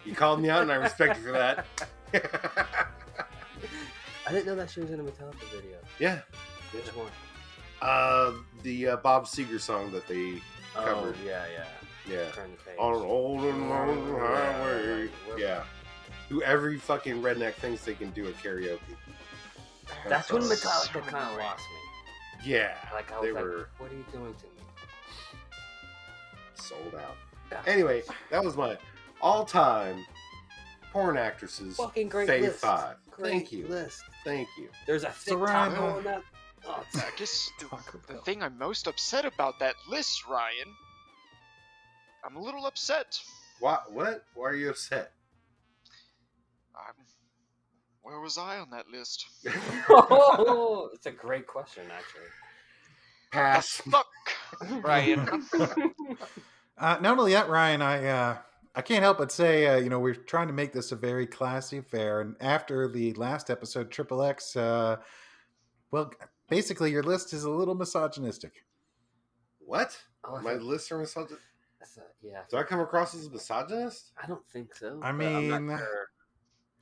[0.04, 1.64] You called me out, and I respect you for that.
[4.26, 5.78] I didn't know that she was in a Metallica video.
[6.00, 6.20] yeah,
[6.72, 7.06] Which one?
[7.82, 10.40] Uh, the uh, Bob Seger song that they
[10.76, 11.16] Oh Covered.
[11.24, 11.64] yeah, yeah.
[12.14, 12.76] yeah Turn the page.
[12.78, 15.00] on an old and lonely highway.
[15.02, 15.38] right.
[15.38, 15.64] Yeah,
[16.28, 18.78] who every fucking redneck thinks they can do a karaoke.
[20.08, 21.64] That's when so Metallica kind of lost
[22.44, 22.50] me.
[22.52, 24.50] Yeah, Like I they was like, were what are you doing to me?
[26.54, 27.16] sold out.
[27.50, 27.62] Yeah.
[27.66, 28.76] Anyway, that was my
[29.20, 30.04] all-time
[30.92, 31.76] porn actresses.
[31.76, 32.58] fucking great Fave list.
[32.60, 32.96] Five.
[33.10, 33.66] Great Thank you.
[33.66, 34.02] list.
[34.24, 34.68] Thank you.
[34.86, 36.22] There's a thick Ryan, taco uh, that.
[36.66, 37.68] Oh, I guess the,
[38.12, 40.74] the thing I'm most upset about that list, Ryan.
[42.24, 43.18] I'm a little upset.
[43.61, 43.92] What?
[43.92, 44.24] What?
[44.34, 45.12] Why are you upset?
[46.76, 46.94] I'm,
[48.02, 49.26] where was I on that list?
[49.88, 52.28] oh, it's a great question, actually.
[53.30, 53.68] Pass.
[53.90, 54.06] Fuck,
[54.82, 55.46] Ryan.
[56.80, 58.36] Uh, not only that, Ryan, I uh,
[58.74, 61.26] I can't help but say, uh, you know, we're trying to make this a very
[61.26, 62.22] classy affair.
[62.22, 64.96] And after the last episode, Triple X, uh,
[65.90, 66.11] well,
[66.51, 68.53] basically, your list is a little misogynistic.
[69.61, 69.96] What?
[70.24, 71.38] Oh, My think lists are misogynistic.
[72.22, 72.42] yeah.
[72.51, 74.12] Do I come across as a misogynist?
[74.22, 75.01] I don't think so.
[75.03, 76.11] I but I'm not mean- sure.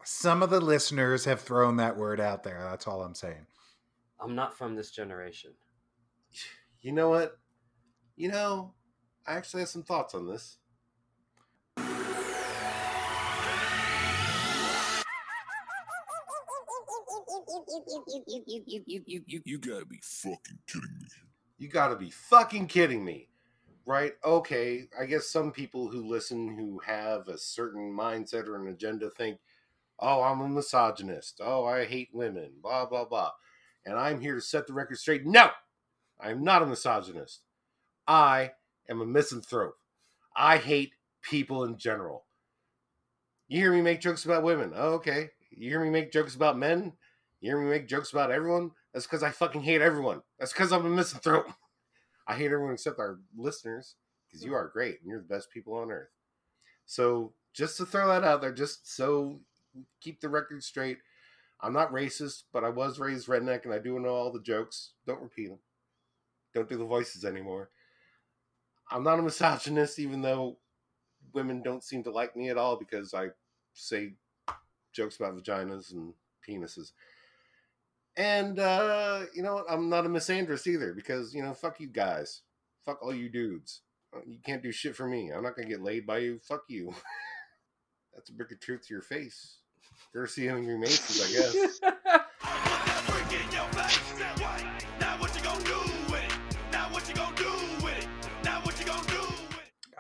[0.04, 2.60] Some of the listeners have thrown that word out there.
[2.62, 3.46] That's all I'm saying.
[4.20, 5.52] I'm not from this generation.
[6.80, 7.36] You know what?
[8.16, 8.74] You know,
[9.26, 10.58] I actually have some thoughts on this.
[18.86, 21.08] You you you you gotta be fucking kidding me.
[21.58, 23.28] You gotta be fucking kidding me.
[23.86, 24.12] Right?
[24.22, 29.08] Okay, I guess some people who listen who have a certain mindset or an agenda
[29.08, 29.38] think,
[29.98, 31.40] oh, I'm a misogynist.
[31.42, 32.50] Oh, I hate women.
[32.62, 33.30] Blah, blah, blah.
[33.86, 35.24] And I'm here to set the record straight.
[35.24, 35.48] No!
[36.20, 37.44] I'm not a misogynist.
[38.06, 38.52] I
[38.88, 39.78] am a misanthrope.
[40.36, 42.26] I hate people in general.
[43.48, 44.72] You hear me make jokes about women.
[44.74, 45.30] Oh, okay.
[45.50, 46.92] You hear me make jokes about men.
[47.40, 48.72] You hear me make jokes about everyone.
[48.92, 50.22] That's because I fucking hate everyone.
[50.38, 51.50] That's because I'm a misanthrope.
[52.26, 53.94] I hate everyone except our listeners
[54.26, 54.56] because you mm.
[54.56, 56.10] are great and you're the best people on earth.
[56.84, 59.40] So just to throw that out there, just so
[60.00, 60.98] keep the record straight,
[61.60, 64.92] I'm not racist, but I was raised redneck and I do know all the jokes.
[65.06, 65.58] Don't repeat them.
[66.54, 67.70] Don't do the voices anymore.
[68.90, 70.58] I'm not a misogynist, even though
[71.32, 73.28] women don't seem to like me at all because I
[73.74, 74.14] say
[74.92, 76.14] jokes about vaginas and
[76.46, 76.92] penises.
[78.18, 79.66] And uh, you know what?
[79.70, 82.42] I'm not a misandrist either because you know, fuck you guys,
[82.84, 83.82] fuck all you dudes.
[84.14, 85.30] Uh, You can't do shit for me.
[85.30, 86.40] I'm not gonna get laid by you.
[86.42, 86.92] Fuck you.
[88.14, 89.58] That's a brick of truth to your face.
[90.12, 91.54] You're seeing Angry Maces, I guess.
[91.54, 91.68] your?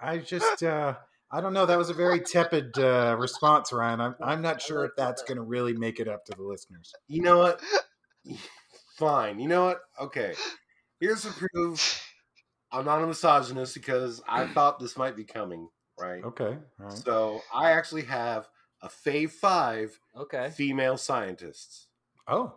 [0.00, 0.94] I just, uh,
[1.30, 1.66] I don't know.
[1.66, 4.00] That was a very tepid uh, response, Ryan.
[4.00, 6.94] I'm, I'm not sure if that's going to really make it up to the listeners.
[7.06, 7.60] You know what?
[8.96, 9.38] Fine.
[9.38, 9.80] You know what?
[10.00, 10.34] Okay.
[11.00, 12.02] Here's the proof.
[12.72, 15.68] I'm not a misogynist because I thought this might be coming,
[15.98, 16.22] right?
[16.24, 16.56] Okay.
[16.80, 16.92] All right.
[16.92, 18.48] So I actually have
[18.82, 20.50] a Fave Five Okay.
[20.50, 21.86] female scientists.
[22.26, 22.54] Oh,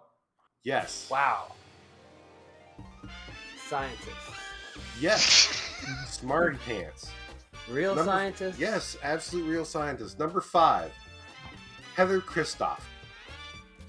[0.63, 1.07] Yes.
[1.09, 1.53] Wow.
[3.67, 4.31] Scientists.
[4.99, 5.23] Yes.
[6.09, 7.09] Smarty pants.
[7.69, 8.59] Real Number- scientists?
[8.59, 10.19] Yes, absolute real scientists.
[10.19, 10.91] Number five,
[11.95, 12.81] Heather Christofk.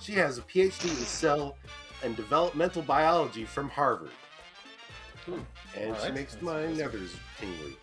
[0.03, 1.57] She has a PhD in cell
[2.03, 4.11] and developmental biology from Harvard.
[5.24, 5.38] Hmm.
[5.78, 6.14] And All she right.
[6.14, 7.76] makes That's- my nethers tingly.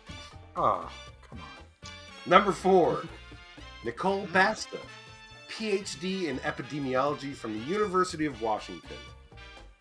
[0.56, 0.90] oh,
[1.28, 1.90] come on.
[2.26, 3.02] Number four,
[3.84, 4.76] Nicole Basta,
[5.48, 8.96] PhD in epidemiology from the University of Washington.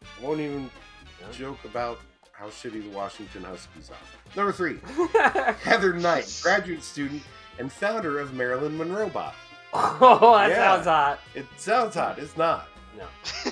[0.01, 0.71] I won't even
[1.19, 1.27] Yeah.
[1.33, 1.99] joke about
[2.31, 4.35] how shitty the Washington Huskies are.
[4.37, 4.79] Number three,
[5.61, 7.21] Heather Knight, graduate student
[7.59, 9.33] and founder of Marilyn Monrobot.
[9.73, 10.55] Oh, that Yeah.
[10.75, 11.19] sounds hot.
[11.35, 12.67] It sounds hot, it's not.
[12.97, 13.05] No.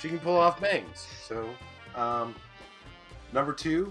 [0.00, 1.06] She can pull off bangs.
[1.26, 1.48] So,
[1.94, 2.34] um,
[3.32, 3.90] number two,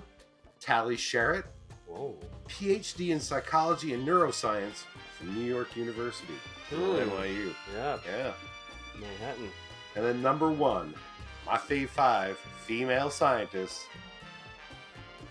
[0.60, 1.44] Tali Sharot,
[1.88, 2.16] Whoa.
[2.48, 4.84] PhD in psychology and neuroscience
[5.18, 6.34] from New York University,
[6.70, 6.76] Hmm.
[7.10, 7.56] NYU.
[7.74, 8.34] Yeah, Yeah.
[9.00, 9.50] Manhattan.
[9.96, 10.94] And then number one,
[11.48, 12.38] my fave five
[12.68, 13.84] female scientists,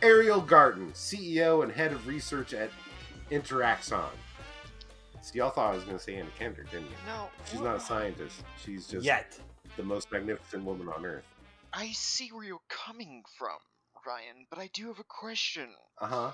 [0.02, 2.70] Ariel Garten, CEO and head of research at
[3.30, 4.10] Interaxon.
[5.22, 6.96] See, y'all thought I was going to say Anna Kendrick, didn't you?
[7.06, 7.28] No.
[7.50, 8.42] She's not a scientist.
[8.64, 9.38] She's just Yet.
[9.76, 11.24] the most magnificent woman on earth.
[11.72, 13.56] I see where you're coming from,
[14.06, 15.68] Ryan, but I do have a question.
[16.00, 16.30] Uh huh.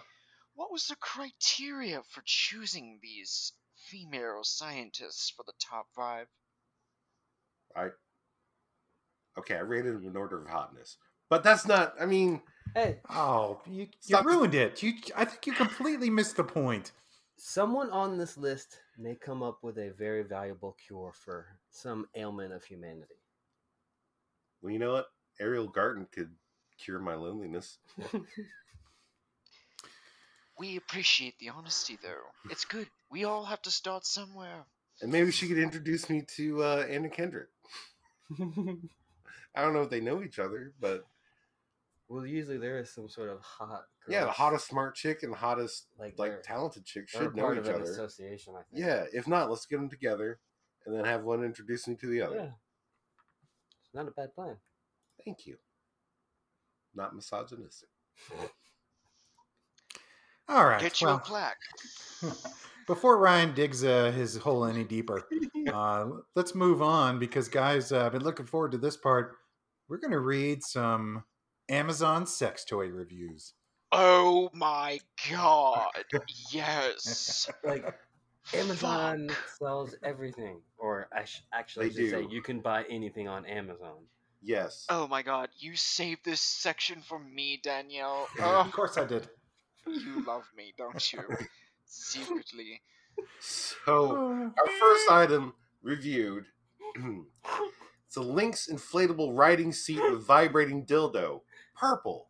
[0.55, 6.27] What was the criteria for choosing these female scientists for the top five?
[7.77, 7.89] I.
[9.39, 10.97] Okay, I rated them in order of hotness,
[11.31, 11.95] but that's not.
[12.01, 12.41] I mean,
[12.75, 14.25] Hey, Oh, you, you Stop.
[14.25, 14.83] ruined it.
[14.83, 16.91] You, I think you completely missed the point.
[17.39, 22.53] Someone on this list may come up with a very valuable cure for some ailment
[22.53, 23.15] of humanity.
[24.61, 25.07] well, you know what?
[25.41, 26.31] Ariel Garten could
[26.79, 27.79] cure my loneliness.
[30.59, 32.51] We appreciate the honesty, though.
[32.51, 32.89] It's good.
[33.11, 34.65] We all have to start somewhere.
[35.01, 37.47] And maybe she could introduce me to uh, Anna Kendrick.
[38.41, 41.05] I don't know if they know each other, but
[42.09, 43.85] well, usually there is some sort of hot.
[44.09, 47.59] Yeah, the hottest smart chick and the hottest like like talented chick should know part
[47.59, 47.91] each of an other.
[47.91, 48.55] association.
[48.57, 48.85] I think.
[48.85, 50.39] Yeah, if not, let's get them together
[50.87, 52.37] and then have one introduce me to the other.
[52.37, 52.51] Yeah.
[53.85, 54.57] It's not a bad plan.
[55.25, 55.57] Thank you.
[56.95, 57.89] Not misogynistic.
[60.49, 60.81] All right.
[60.81, 61.59] Get you a plaque.
[62.87, 65.27] before Ryan digs uh, his hole any deeper,
[65.73, 69.37] uh, let's move on because, guys, uh, I've been looking forward to this part.
[69.89, 71.25] We're going to read some
[71.69, 73.53] Amazon sex toy reviews.
[73.93, 76.05] Oh my god.
[76.53, 77.51] Yes.
[77.65, 77.85] Like
[78.55, 79.29] Amazon
[79.59, 84.05] sells everything, or I sh- actually They should say you can buy anything on Amazon.
[84.43, 84.87] Yes.
[84.89, 85.51] Oh my god.
[85.59, 88.29] You saved this section for me, Danielle.
[88.39, 89.29] Of Oh, course, I did.
[89.87, 91.21] you love me, don't you?
[91.87, 92.81] Secretly.
[93.41, 96.47] So our first item reviewed.
[98.07, 101.43] it's a Lynx inflatable riding seat with vibrating dildo.
[101.77, 102.29] Purple.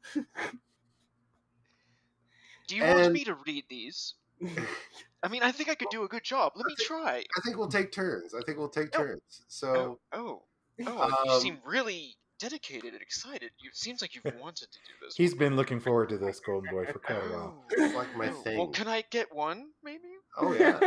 [2.68, 4.14] Do you want me to read these?
[5.22, 6.52] I mean, I think I could do a good job.
[6.54, 7.24] Let me try.
[7.36, 8.34] I think we'll take turns.
[8.34, 8.98] I think we'll take Oh.
[8.98, 9.42] turns.
[9.48, 10.42] So Oh,
[10.86, 13.50] oh, you Um, seem really dedicated and excited.
[13.58, 15.16] You seems like you've wanted to do this.
[15.16, 17.64] He's been looking forward to this, Golden Boy, for quite a while.
[17.78, 18.58] Oh, it's like my oh, thing.
[18.58, 20.08] Well, can I get one, maybe?
[20.36, 20.78] Oh yeah,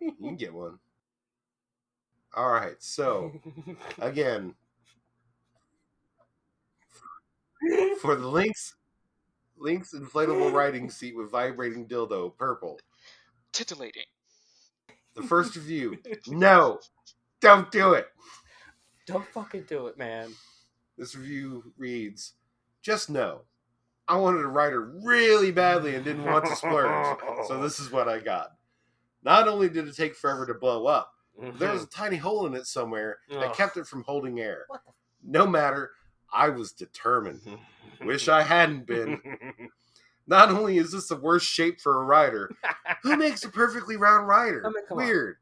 [0.00, 0.78] you can get one.
[2.34, 2.76] All right.
[2.80, 3.30] So
[4.00, 4.54] again,
[8.00, 8.74] for the Lynx
[9.64, 12.78] Lynx inflatable riding seat with vibrating dildo, purple.
[13.52, 14.04] Titillating.
[15.16, 15.98] The first review.
[16.28, 16.80] No,
[17.40, 18.06] don't do it.
[19.06, 20.32] Don't fucking do it, man.
[20.98, 22.34] This review reads,
[22.82, 23.42] "Just know,
[24.06, 28.08] I wanted a rider really badly and didn't want to splurge, so this is what
[28.08, 28.50] I got.
[29.22, 31.10] Not only did it take forever to blow up,
[31.58, 32.02] there was a mm-hmm.
[32.02, 33.56] tiny hole in it somewhere that Ugh.
[33.56, 34.64] kept it from holding air.
[34.68, 34.82] What
[35.22, 35.92] No matter,
[36.34, 37.42] I was determined.
[37.42, 38.06] Mm-hmm.
[38.06, 39.20] Wish I hadn't been.
[40.26, 42.50] Not only is this the worst shape for a rider,
[43.02, 44.62] who makes a perfectly round rider?
[44.64, 45.04] Oh, I mean, come on.
[45.04, 45.36] Weird.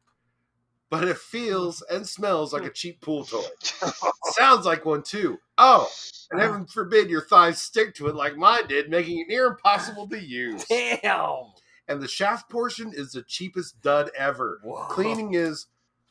[0.91, 3.43] But it feels and smells like a cheap pool toy.
[4.33, 5.39] Sounds like one too.
[5.57, 5.89] Oh,
[6.31, 6.53] and uh-huh.
[6.53, 10.21] heaven forbid your thighs stick to it like mine did, making it near impossible to
[10.21, 10.67] use.
[10.67, 11.53] Damn.
[11.89, 14.61] And the shaft portion is the cheapest dud ever.
[14.63, 14.85] Whoa.
[14.89, 15.67] Cleaning is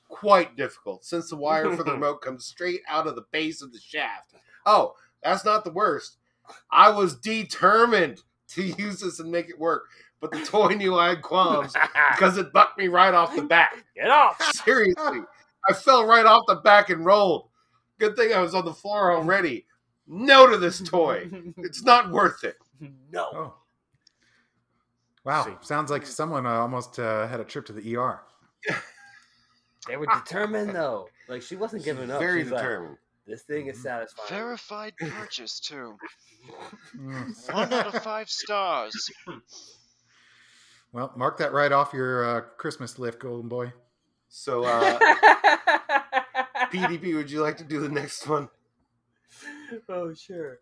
[0.10, 3.72] quite difficult since the wire for the remote comes straight out of the base of
[3.72, 4.34] the shaft.
[4.66, 4.94] Oh,
[5.24, 6.18] that's not the worst.
[6.72, 9.84] I was determined to use this and make it work,
[10.20, 11.74] but the toy knew I had qualms
[12.12, 13.84] because it bucked me right off the back.
[13.96, 14.42] Get off!
[14.66, 15.22] Seriously,
[15.70, 17.50] I fell right off the back and rolled.
[18.00, 19.66] Good thing I was on the floor already.
[20.08, 21.30] No to this toy.
[21.58, 22.58] It's not worth it.
[23.12, 23.30] no.
[23.34, 23.54] Oh.
[25.24, 25.46] Wow.
[25.46, 25.54] See.
[25.62, 28.22] Sounds like someone uh, almost uh, had a trip to the ER.
[29.88, 31.10] They were determined though.
[31.28, 32.20] Like she wasn't giving up.
[32.20, 32.98] Very She's like, determined.
[33.28, 34.30] This thing is satisfying.
[34.30, 35.96] Verified purchase too.
[37.52, 38.94] One out of five stars.
[40.94, 43.72] Well, mark that right off your uh, Christmas list, Golden Boy.
[44.28, 45.00] So, uh,
[46.70, 48.50] PDP, would you like to do the next one?
[49.88, 50.60] oh sure.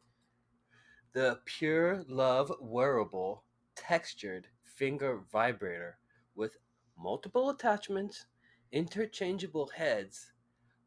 [1.14, 3.44] The Pure Love wearable
[3.76, 5.98] textured finger vibrator
[6.36, 6.58] with
[6.96, 8.28] multiple attachments,
[8.72, 10.32] interchangeable heads,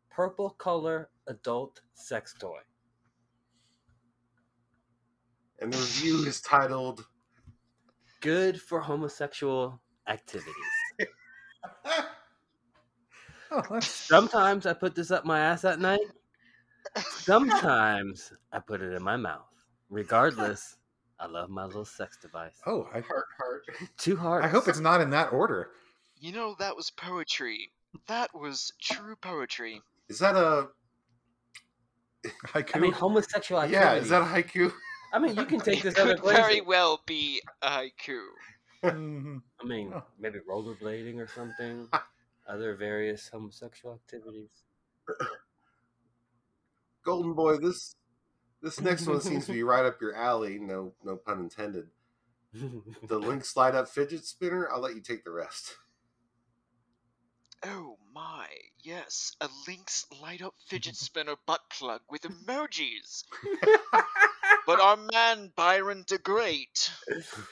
[0.09, 2.59] purple color adult sex toy.
[5.61, 7.07] And the review is titled
[8.21, 10.55] Good for homosexual activities.
[13.55, 16.01] Oh, Sometimes I put this up my ass at night.
[16.97, 19.45] Sometimes I put it in my mouth.
[19.91, 20.79] Regardless,
[21.21, 22.59] I love my little sex device.
[22.67, 23.65] oh, I, Heart Heart.
[23.99, 24.47] Two hearts.
[24.47, 25.69] I hope it's not in that order.
[26.19, 27.71] You know, that was poetry.
[28.07, 29.83] That was true poetry.
[30.09, 30.69] Is that a
[32.47, 32.77] Haiku.
[32.77, 33.83] I mean, homosexual activities.
[33.85, 33.95] yeah?
[34.03, 34.73] Is that a haiku?
[35.13, 38.21] I mean, you can take It this other could very well be a haiku.
[38.85, 39.43] Mhm.
[39.61, 40.05] I mean, Oh.
[40.19, 41.89] maybe rollerblading or something.
[42.49, 44.51] Other various homosexual activities.
[47.05, 47.95] Golden Boy, this
[48.61, 50.59] this next one seems to be right up your alley.
[50.59, 51.89] No, no pun intended.
[52.55, 54.69] The Link Slide Up fidget spinner.
[54.71, 55.77] I'll let you take the rest.
[57.65, 58.49] Oh my,
[58.83, 63.25] yes, a Lynx light up fidget spinner butt plug with emojis.
[64.67, 66.91] but our man Byron the Great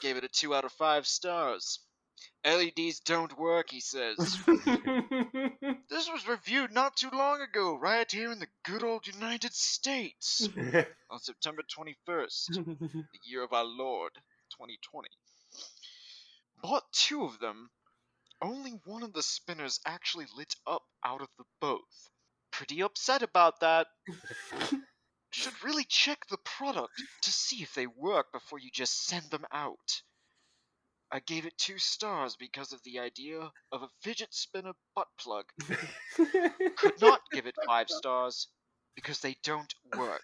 [0.01, 1.79] gave it a 2 out of 5 stars.
[2.45, 4.17] LEDs don't work, he says.
[5.89, 10.47] This was reviewed not too long ago, right here in the good old United States,
[11.09, 14.13] on September 21st, the year of our Lord,
[14.51, 15.09] 2020.
[16.61, 17.69] Bought two of them.
[18.41, 22.09] Only one of the spinners actually lit up out of the both.
[22.51, 23.87] Pretty upset about that.
[25.31, 29.45] Should really check the product to see if they work before you just send them
[29.51, 30.01] out.
[31.11, 35.45] I gave it two stars because of the idea of a fidget spinner butt plug.
[36.77, 38.47] Could not give it five stars
[38.95, 40.23] because they don't work.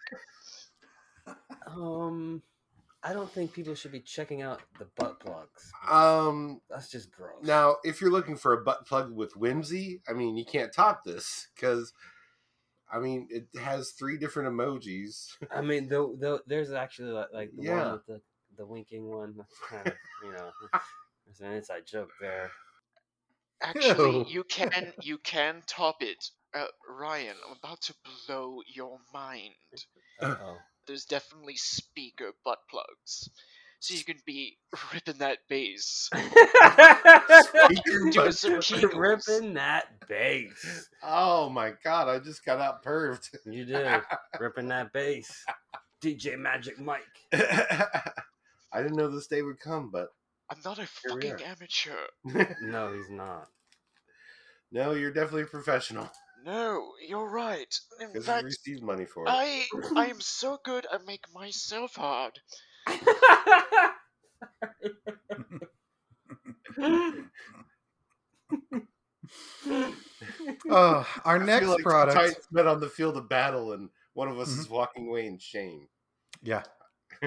[1.68, 2.42] um,
[3.04, 5.72] I don't think people should be checking out the butt plugs.
[5.90, 7.32] Um, That's just gross.
[7.44, 11.04] now if you're looking for a butt plug with whimsy, I mean, you can't top
[11.04, 11.94] this because,
[12.92, 15.28] I mean, it has three different emojis.
[15.52, 17.84] I mean, the, the, there's actually like, like the Yeah.
[17.84, 18.22] one with the,
[18.58, 19.36] the winking one.
[19.38, 19.94] That's kind of,
[20.26, 20.50] you know,
[21.26, 22.50] there's an inside joke there.
[23.62, 24.26] Actually, Ew.
[24.28, 26.24] you can you can top it.
[26.54, 27.94] Uh, Ryan, I'm about to
[28.28, 29.54] blow your mind.
[30.22, 30.58] Oh,
[30.88, 33.30] There's definitely speaker butt plugs.
[33.80, 34.58] So you can be
[34.94, 36.10] ripping that bass.
[36.14, 36.32] Doing
[38.32, 38.98] some kegels.
[38.98, 40.90] ripping that bass.
[41.04, 43.30] Oh my god, I just got out perved.
[43.46, 44.02] You did
[44.40, 45.44] ripping that bass.
[46.02, 47.02] DJ Magic Mike.
[47.34, 50.10] I didn't know this day would come, but
[50.50, 51.50] I'm not a Here we fucking are.
[51.50, 52.56] amateur.
[52.62, 53.48] No, he's not.
[54.72, 56.10] no, you're definitely a professional
[56.48, 57.78] No, you're right.
[58.00, 59.30] In because you fact, received money for it.
[59.30, 59.68] I
[59.98, 62.40] I am so good I make myself hard.
[70.70, 72.18] Uh, our I feel next like product.
[72.18, 74.60] Titans met on the field of battle, and one of us Mhm.
[74.60, 75.88] is walking away in shame.
[76.42, 76.64] Yeah.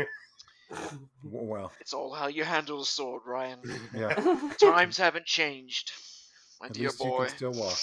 [0.71, 3.61] W- well, It's all how you handle a sword, Ryan.
[3.95, 4.15] yeah.
[4.59, 5.93] Times haven't changed,
[6.61, 7.27] my At dear least you boy.
[7.27, 7.79] can still walk.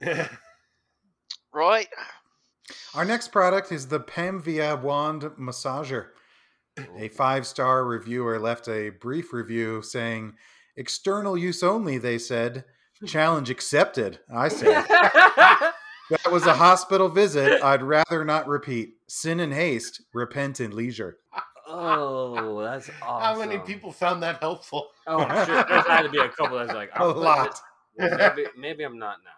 [1.56, 1.88] Right?
[2.94, 6.08] Our next product is the Pamvia Wand Massager.
[6.98, 10.34] A five star reviewer left a brief review saying,
[10.76, 12.64] external use only, they said.
[13.00, 13.06] Hmm.
[13.06, 14.84] Challenge accepted, I said.
[16.08, 18.94] That was a hospital visit I'd rather not repeat.
[19.08, 21.18] Sin in haste, repent in leisure.
[21.66, 23.22] oh, that's awesome.
[23.42, 24.90] How many people found that helpful?
[25.08, 27.60] Oh, I'm sure there's had to be a couple that's like, A I'll put lot.
[27.98, 29.30] well, maybe, maybe I'm not now.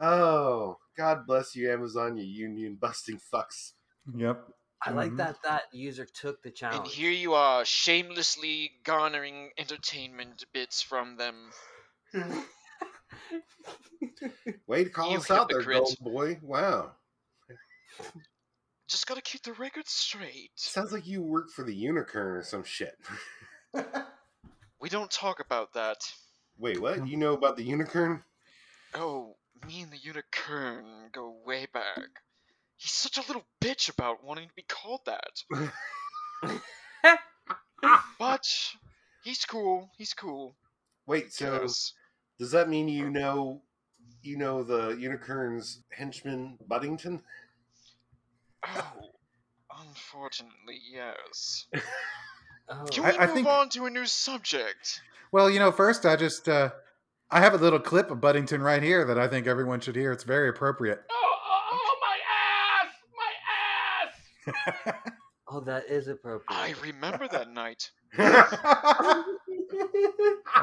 [0.00, 3.72] Oh, God bless you, Amazon, you union busting fucks.
[4.16, 4.48] Yep.
[4.82, 5.18] I like Mhm.
[5.18, 6.76] that that user took the challenge.
[6.76, 6.96] And challenge.
[6.96, 11.52] here you are, shamelessly garnering entertainment bits from them.
[14.66, 15.98] Way to call You us out there, hypocrite.
[16.00, 16.38] Golden Boy.
[16.42, 16.92] Wow.
[18.88, 20.50] Just gotta keep the record straight.
[20.56, 22.98] Sounds like you work for the Unicorn or some shit.
[24.80, 25.98] We don't talk about that.
[26.56, 27.06] Wait, what?
[27.06, 28.24] You know about the Unicorn?
[28.94, 29.36] Oh,
[29.66, 32.08] me and the unicorn go way back.
[32.76, 35.42] He's such a little bitch about wanting to be called that.
[38.18, 38.46] but
[39.24, 39.90] he's cool.
[39.96, 40.56] He's cool.
[41.06, 41.66] Wait, so
[42.38, 43.62] does that mean you know
[44.22, 47.22] you know the Unicorn's henchman Buddington?
[48.66, 49.10] Oh,
[49.78, 51.66] unfortunately, yes.
[52.72, 52.84] Oh.
[52.84, 55.00] Can I- we I move think- on to a new subject?
[55.32, 56.70] Well, you know, first I just uh,
[57.32, 60.10] I have a little clip of Buddington right here that I think everyone should hear.
[60.10, 61.02] It's very appropriate.
[61.10, 62.18] Oh, oh, oh my
[62.82, 62.92] ass!
[63.16, 65.12] My ass!
[65.52, 66.44] Oh, that is appropriate.
[66.48, 67.90] I remember that night.
[68.16, 69.24] I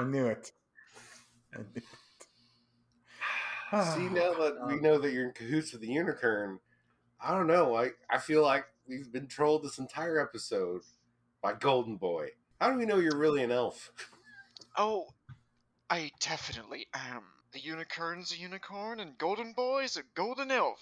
[0.06, 0.54] knew it.
[1.54, 1.84] I knew it.
[3.94, 6.60] See, now that we um, know that you're in cahoots with the Unicorn,
[7.20, 7.76] I don't know.
[7.76, 10.84] I, I feel like we've been trolled this entire episode
[11.42, 12.30] by Golden Boy.
[12.62, 13.92] How do we know you're really an elf?
[14.80, 15.08] Oh,
[15.90, 17.24] I definitely am.
[17.54, 20.80] The unicorn's a unicorn, and Golden Boy's a golden elf.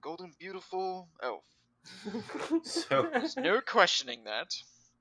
[0.00, 1.44] Golden beautiful elf.
[2.64, 4.54] So, There's no questioning that.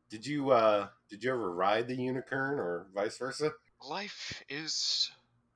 [0.10, 3.52] did you uh did you ever ride the Unicorn or vice versa?
[3.88, 5.10] Life is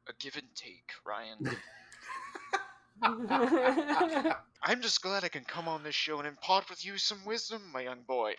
[0.07, 1.57] a give and take, Ryan.
[4.63, 7.61] I'm just glad I can come on this show and impart with you some wisdom,
[7.73, 8.35] my young boy.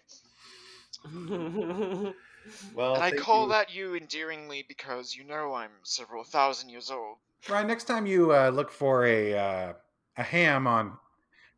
[2.74, 3.48] Well, and I call you.
[3.50, 7.16] that you endearingly because you know I'm several thousand years old.
[7.48, 9.72] Ryan, next time you uh, look for a uh,
[10.16, 10.98] a ham on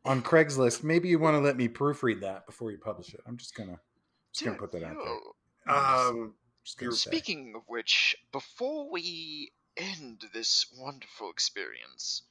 [0.05, 3.21] on Craigslist, maybe you want to let me proofread that before you publish it.
[3.27, 3.79] I'm just gonna
[4.33, 5.75] just gonna put that out there.
[5.75, 6.33] Um,
[6.63, 7.11] Just say.
[7.11, 12.23] Speaking of which, before we end this wonderful experience,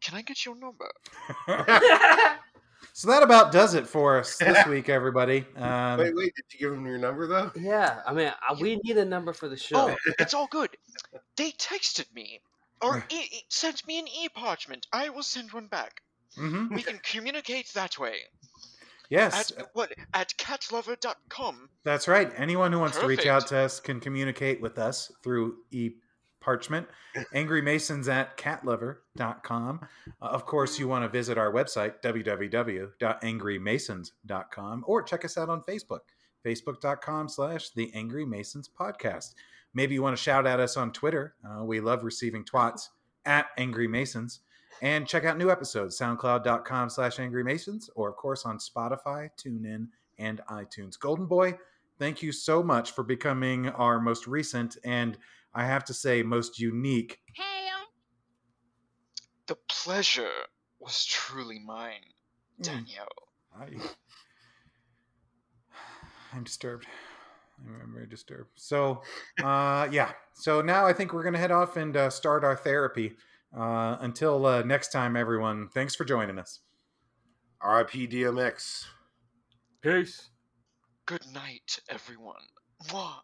[0.00, 0.90] can I get your number?
[2.92, 5.46] so that about does it for us this week, everybody.
[5.56, 7.50] Um, wait, wait, did you give him your number though?
[7.56, 9.90] yeah, I mean, uh, we need a number for the show.
[9.90, 10.70] Oh, it's all good.
[11.36, 12.40] They texted me
[12.82, 14.86] or e- e- sent me an e-parchment.
[14.92, 16.02] I will send one back.
[16.38, 16.70] mhm.
[16.74, 18.16] We can communicate that way.
[19.10, 19.92] Yes, At what?
[20.14, 21.68] At catlover.com.
[21.84, 22.32] That's right.
[22.36, 25.90] Anyone who wants to reach out to us can communicate with us through e
[26.44, 26.86] parchment.
[27.32, 29.88] Angry Masons at catlover.com.
[30.20, 35.62] Uh, of course, you want to visit our website, www.angrymasons.com, or check us out on
[35.62, 36.00] Facebook,
[36.44, 39.34] facebook.com slash the Angry Masons podcast.
[39.72, 41.34] Maybe you want to shout at us on Twitter.
[41.44, 42.90] Uh, we love receiving twats
[43.24, 44.40] at Angry Masons.
[44.82, 49.88] And check out new episodes, soundcloud.com slash Angry Masons, or of course on Spotify, TuneIn,
[50.18, 50.98] and iTunes.
[50.98, 51.56] Golden Boy,
[51.98, 55.16] thank you so much for becoming our most recent and
[55.54, 57.20] I have to say most unique.
[59.46, 60.30] The pleasure
[60.80, 62.00] was truly mine,
[62.60, 63.08] Mm, Danielle.
[63.54, 63.66] I,
[66.32, 66.86] I'm disturbed.
[67.58, 68.50] I'm, I'm very disturbed.
[68.56, 69.02] So,
[69.42, 70.12] uh, yeah.
[70.34, 73.12] So now I think we're gonna head off and uh, start our therapy.
[73.56, 75.68] Uh, until uh, next time, everyone.
[75.68, 76.60] Thanks for joining us.
[77.60, 78.08] R.I.P.
[78.08, 78.84] DMX.
[79.80, 80.30] Peace.
[81.06, 82.42] Good night, everyone.
[82.88, 83.20] Mwah.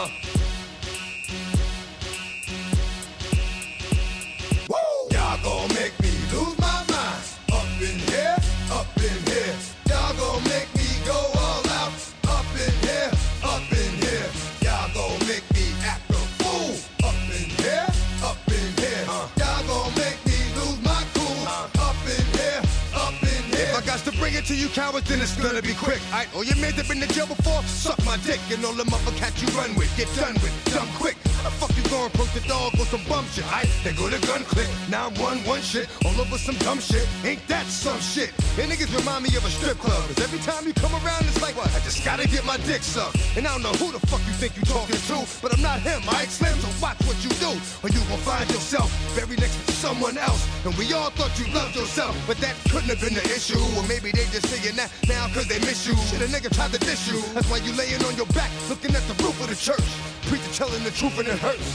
[0.00, 0.39] Y'all
[24.50, 26.00] to you cowards, then it's gonna be quick.
[26.10, 28.40] Alright, all oh, your men that been in jail before, suck my dick.
[28.50, 31.29] And all the motherfuckers you run with, get done with, dumb quick.
[31.90, 33.42] You poke the dog on some bum shit?
[33.50, 34.70] Alright, they go to gun click.
[34.88, 37.02] Now I'm one one shit, all over some dumb shit.
[37.24, 38.30] Ain't that some shit?
[38.62, 39.98] And niggas remind me of a strip club.
[40.06, 41.58] Cause every time you come around, it's like?
[41.58, 43.18] I just gotta get my dick sucked.
[43.36, 45.82] And I don't know who the fuck you think you talking to, but I'm not
[45.82, 46.54] him, alright, Slim?
[46.62, 48.86] So watch what you do, or you gon' find yourself
[49.18, 50.46] very next to someone else.
[50.64, 53.58] And we all thought you loved yourself, but that couldn't have been the issue.
[53.74, 55.98] Or maybe they just saying that now cause they miss you.
[56.06, 57.18] Shit, a nigga tried to diss you.
[57.34, 59.84] That's why you laying on your back, looking at the roof of the church.
[60.26, 61.68] Preacher telling the truth and it hurts.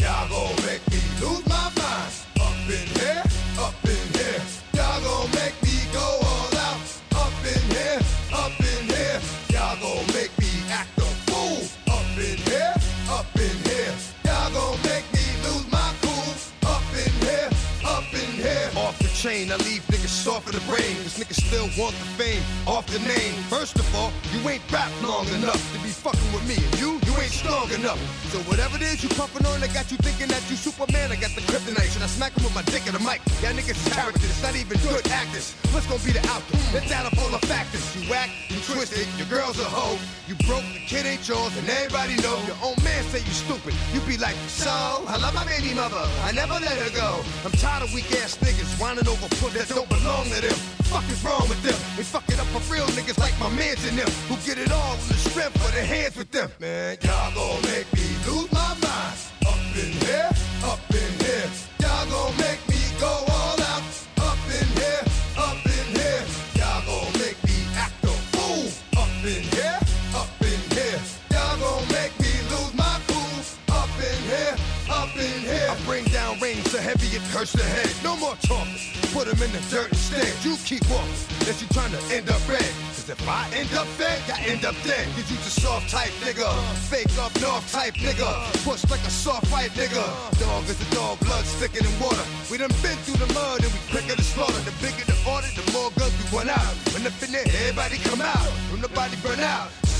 [0.00, 2.12] Y'all gon' make me lose my mind.
[2.40, 3.22] Up in here,
[3.58, 4.40] up in here.
[4.74, 6.80] Y'all gon' make me go all out.
[7.14, 8.00] Up in here,
[8.32, 9.20] up in here.
[9.50, 11.62] Y'all gon' make me act a fool.
[11.92, 12.74] Up in here,
[13.08, 13.94] up in here.
[14.24, 16.34] Y'all gon' make me lose my cool.
[16.68, 17.50] Up in here,
[17.84, 18.70] up in here.
[18.76, 20.96] Off the chain, I leave niggas soft in the brain.
[21.02, 23.34] Cause niggas still want the fame off the name.
[23.48, 26.56] First of all, you ain't rap long enough to be fucking with me.
[26.56, 28.00] And you, you ain't strong enough.
[28.34, 31.12] So whatever it is you puffin' on, I got you thinking that you Superman.
[31.12, 33.22] I got the kryptonite, and I smack him with my dick in the mic.
[33.38, 35.54] Y'all niggas characters, not even good actors.
[35.70, 36.58] What's gonna be the outcome?
[36.74, 37.84] It's out of all the factors.
[37.94, 39.98] You whack, you twisted, your girl's a hoe.
[40.26, 42.34] You broke, the kid ain't yours, and everybody know.
[42.50, 43.74] Your own man say you stupid.
[43.94, 44.74] You be like, so,
[45.06, 46.02] I love my baby mother.
[46.26, 47.22] I never let her go.
[47.46, 50.81] I'm tired of weak ass niggas whining over foot that don't belong to them.
[50.92, 51.78] Fuck is wrong with them?
[51.96, 54.70] They fuck it up for real niggas like my mans and them who get it
[54.70, 56.50] all on the strength of their hands with them.
[56.60, 59.16] Man, y'all gon' make me lose my mind.
[59.48, 60.28] Up in here,
[60.62, 61.48] up in here.
[61.80, 63.80] Y'all gon' make me go all out.
[64.20, 65.00] Up in here,
[65.40, 66.22] up in here.
[66.60, 68.68] Y'all gon' make me act a fool.
[69.00, 69.80] Up in here,
[70.12, 71.00] up in here.
[71.32, 73.40] Y'all gon' make me lose my cool.
[73.72, 74.54] Up in here,
[74.92, 75.72] up in here.
[75.72, 77.88] I bring down rain so heavy it hurts the head.
[78.04, 78.91] No more talking.
[79.12, 80.32] Put 'em in the dirt instead.
[80.42, 81.12] You keep walking.
[81.40, 82.64] Unless you trying to end up red.
[82.96, 85.04] Cause if I end up dead, I end up dead.
[85.14, 86.48] Cause you just soft type nigga.
[86.88, 88.30] Fake up north type nigga.
[88.64, 90.04] Push like a soft white nigga.
[90.40, 92.24] Dog is a dog, blood thicker than water.
[92.50, 94.60] We done been through the mud and we quicker to slaughter.
[94.64, 96.72] The bigger the order, the more guns we run out.
[96.92, 98.48] When in there, everybody come out.
[98.72, 99.81] When the body burn out.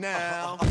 [0.00, 0.56] now.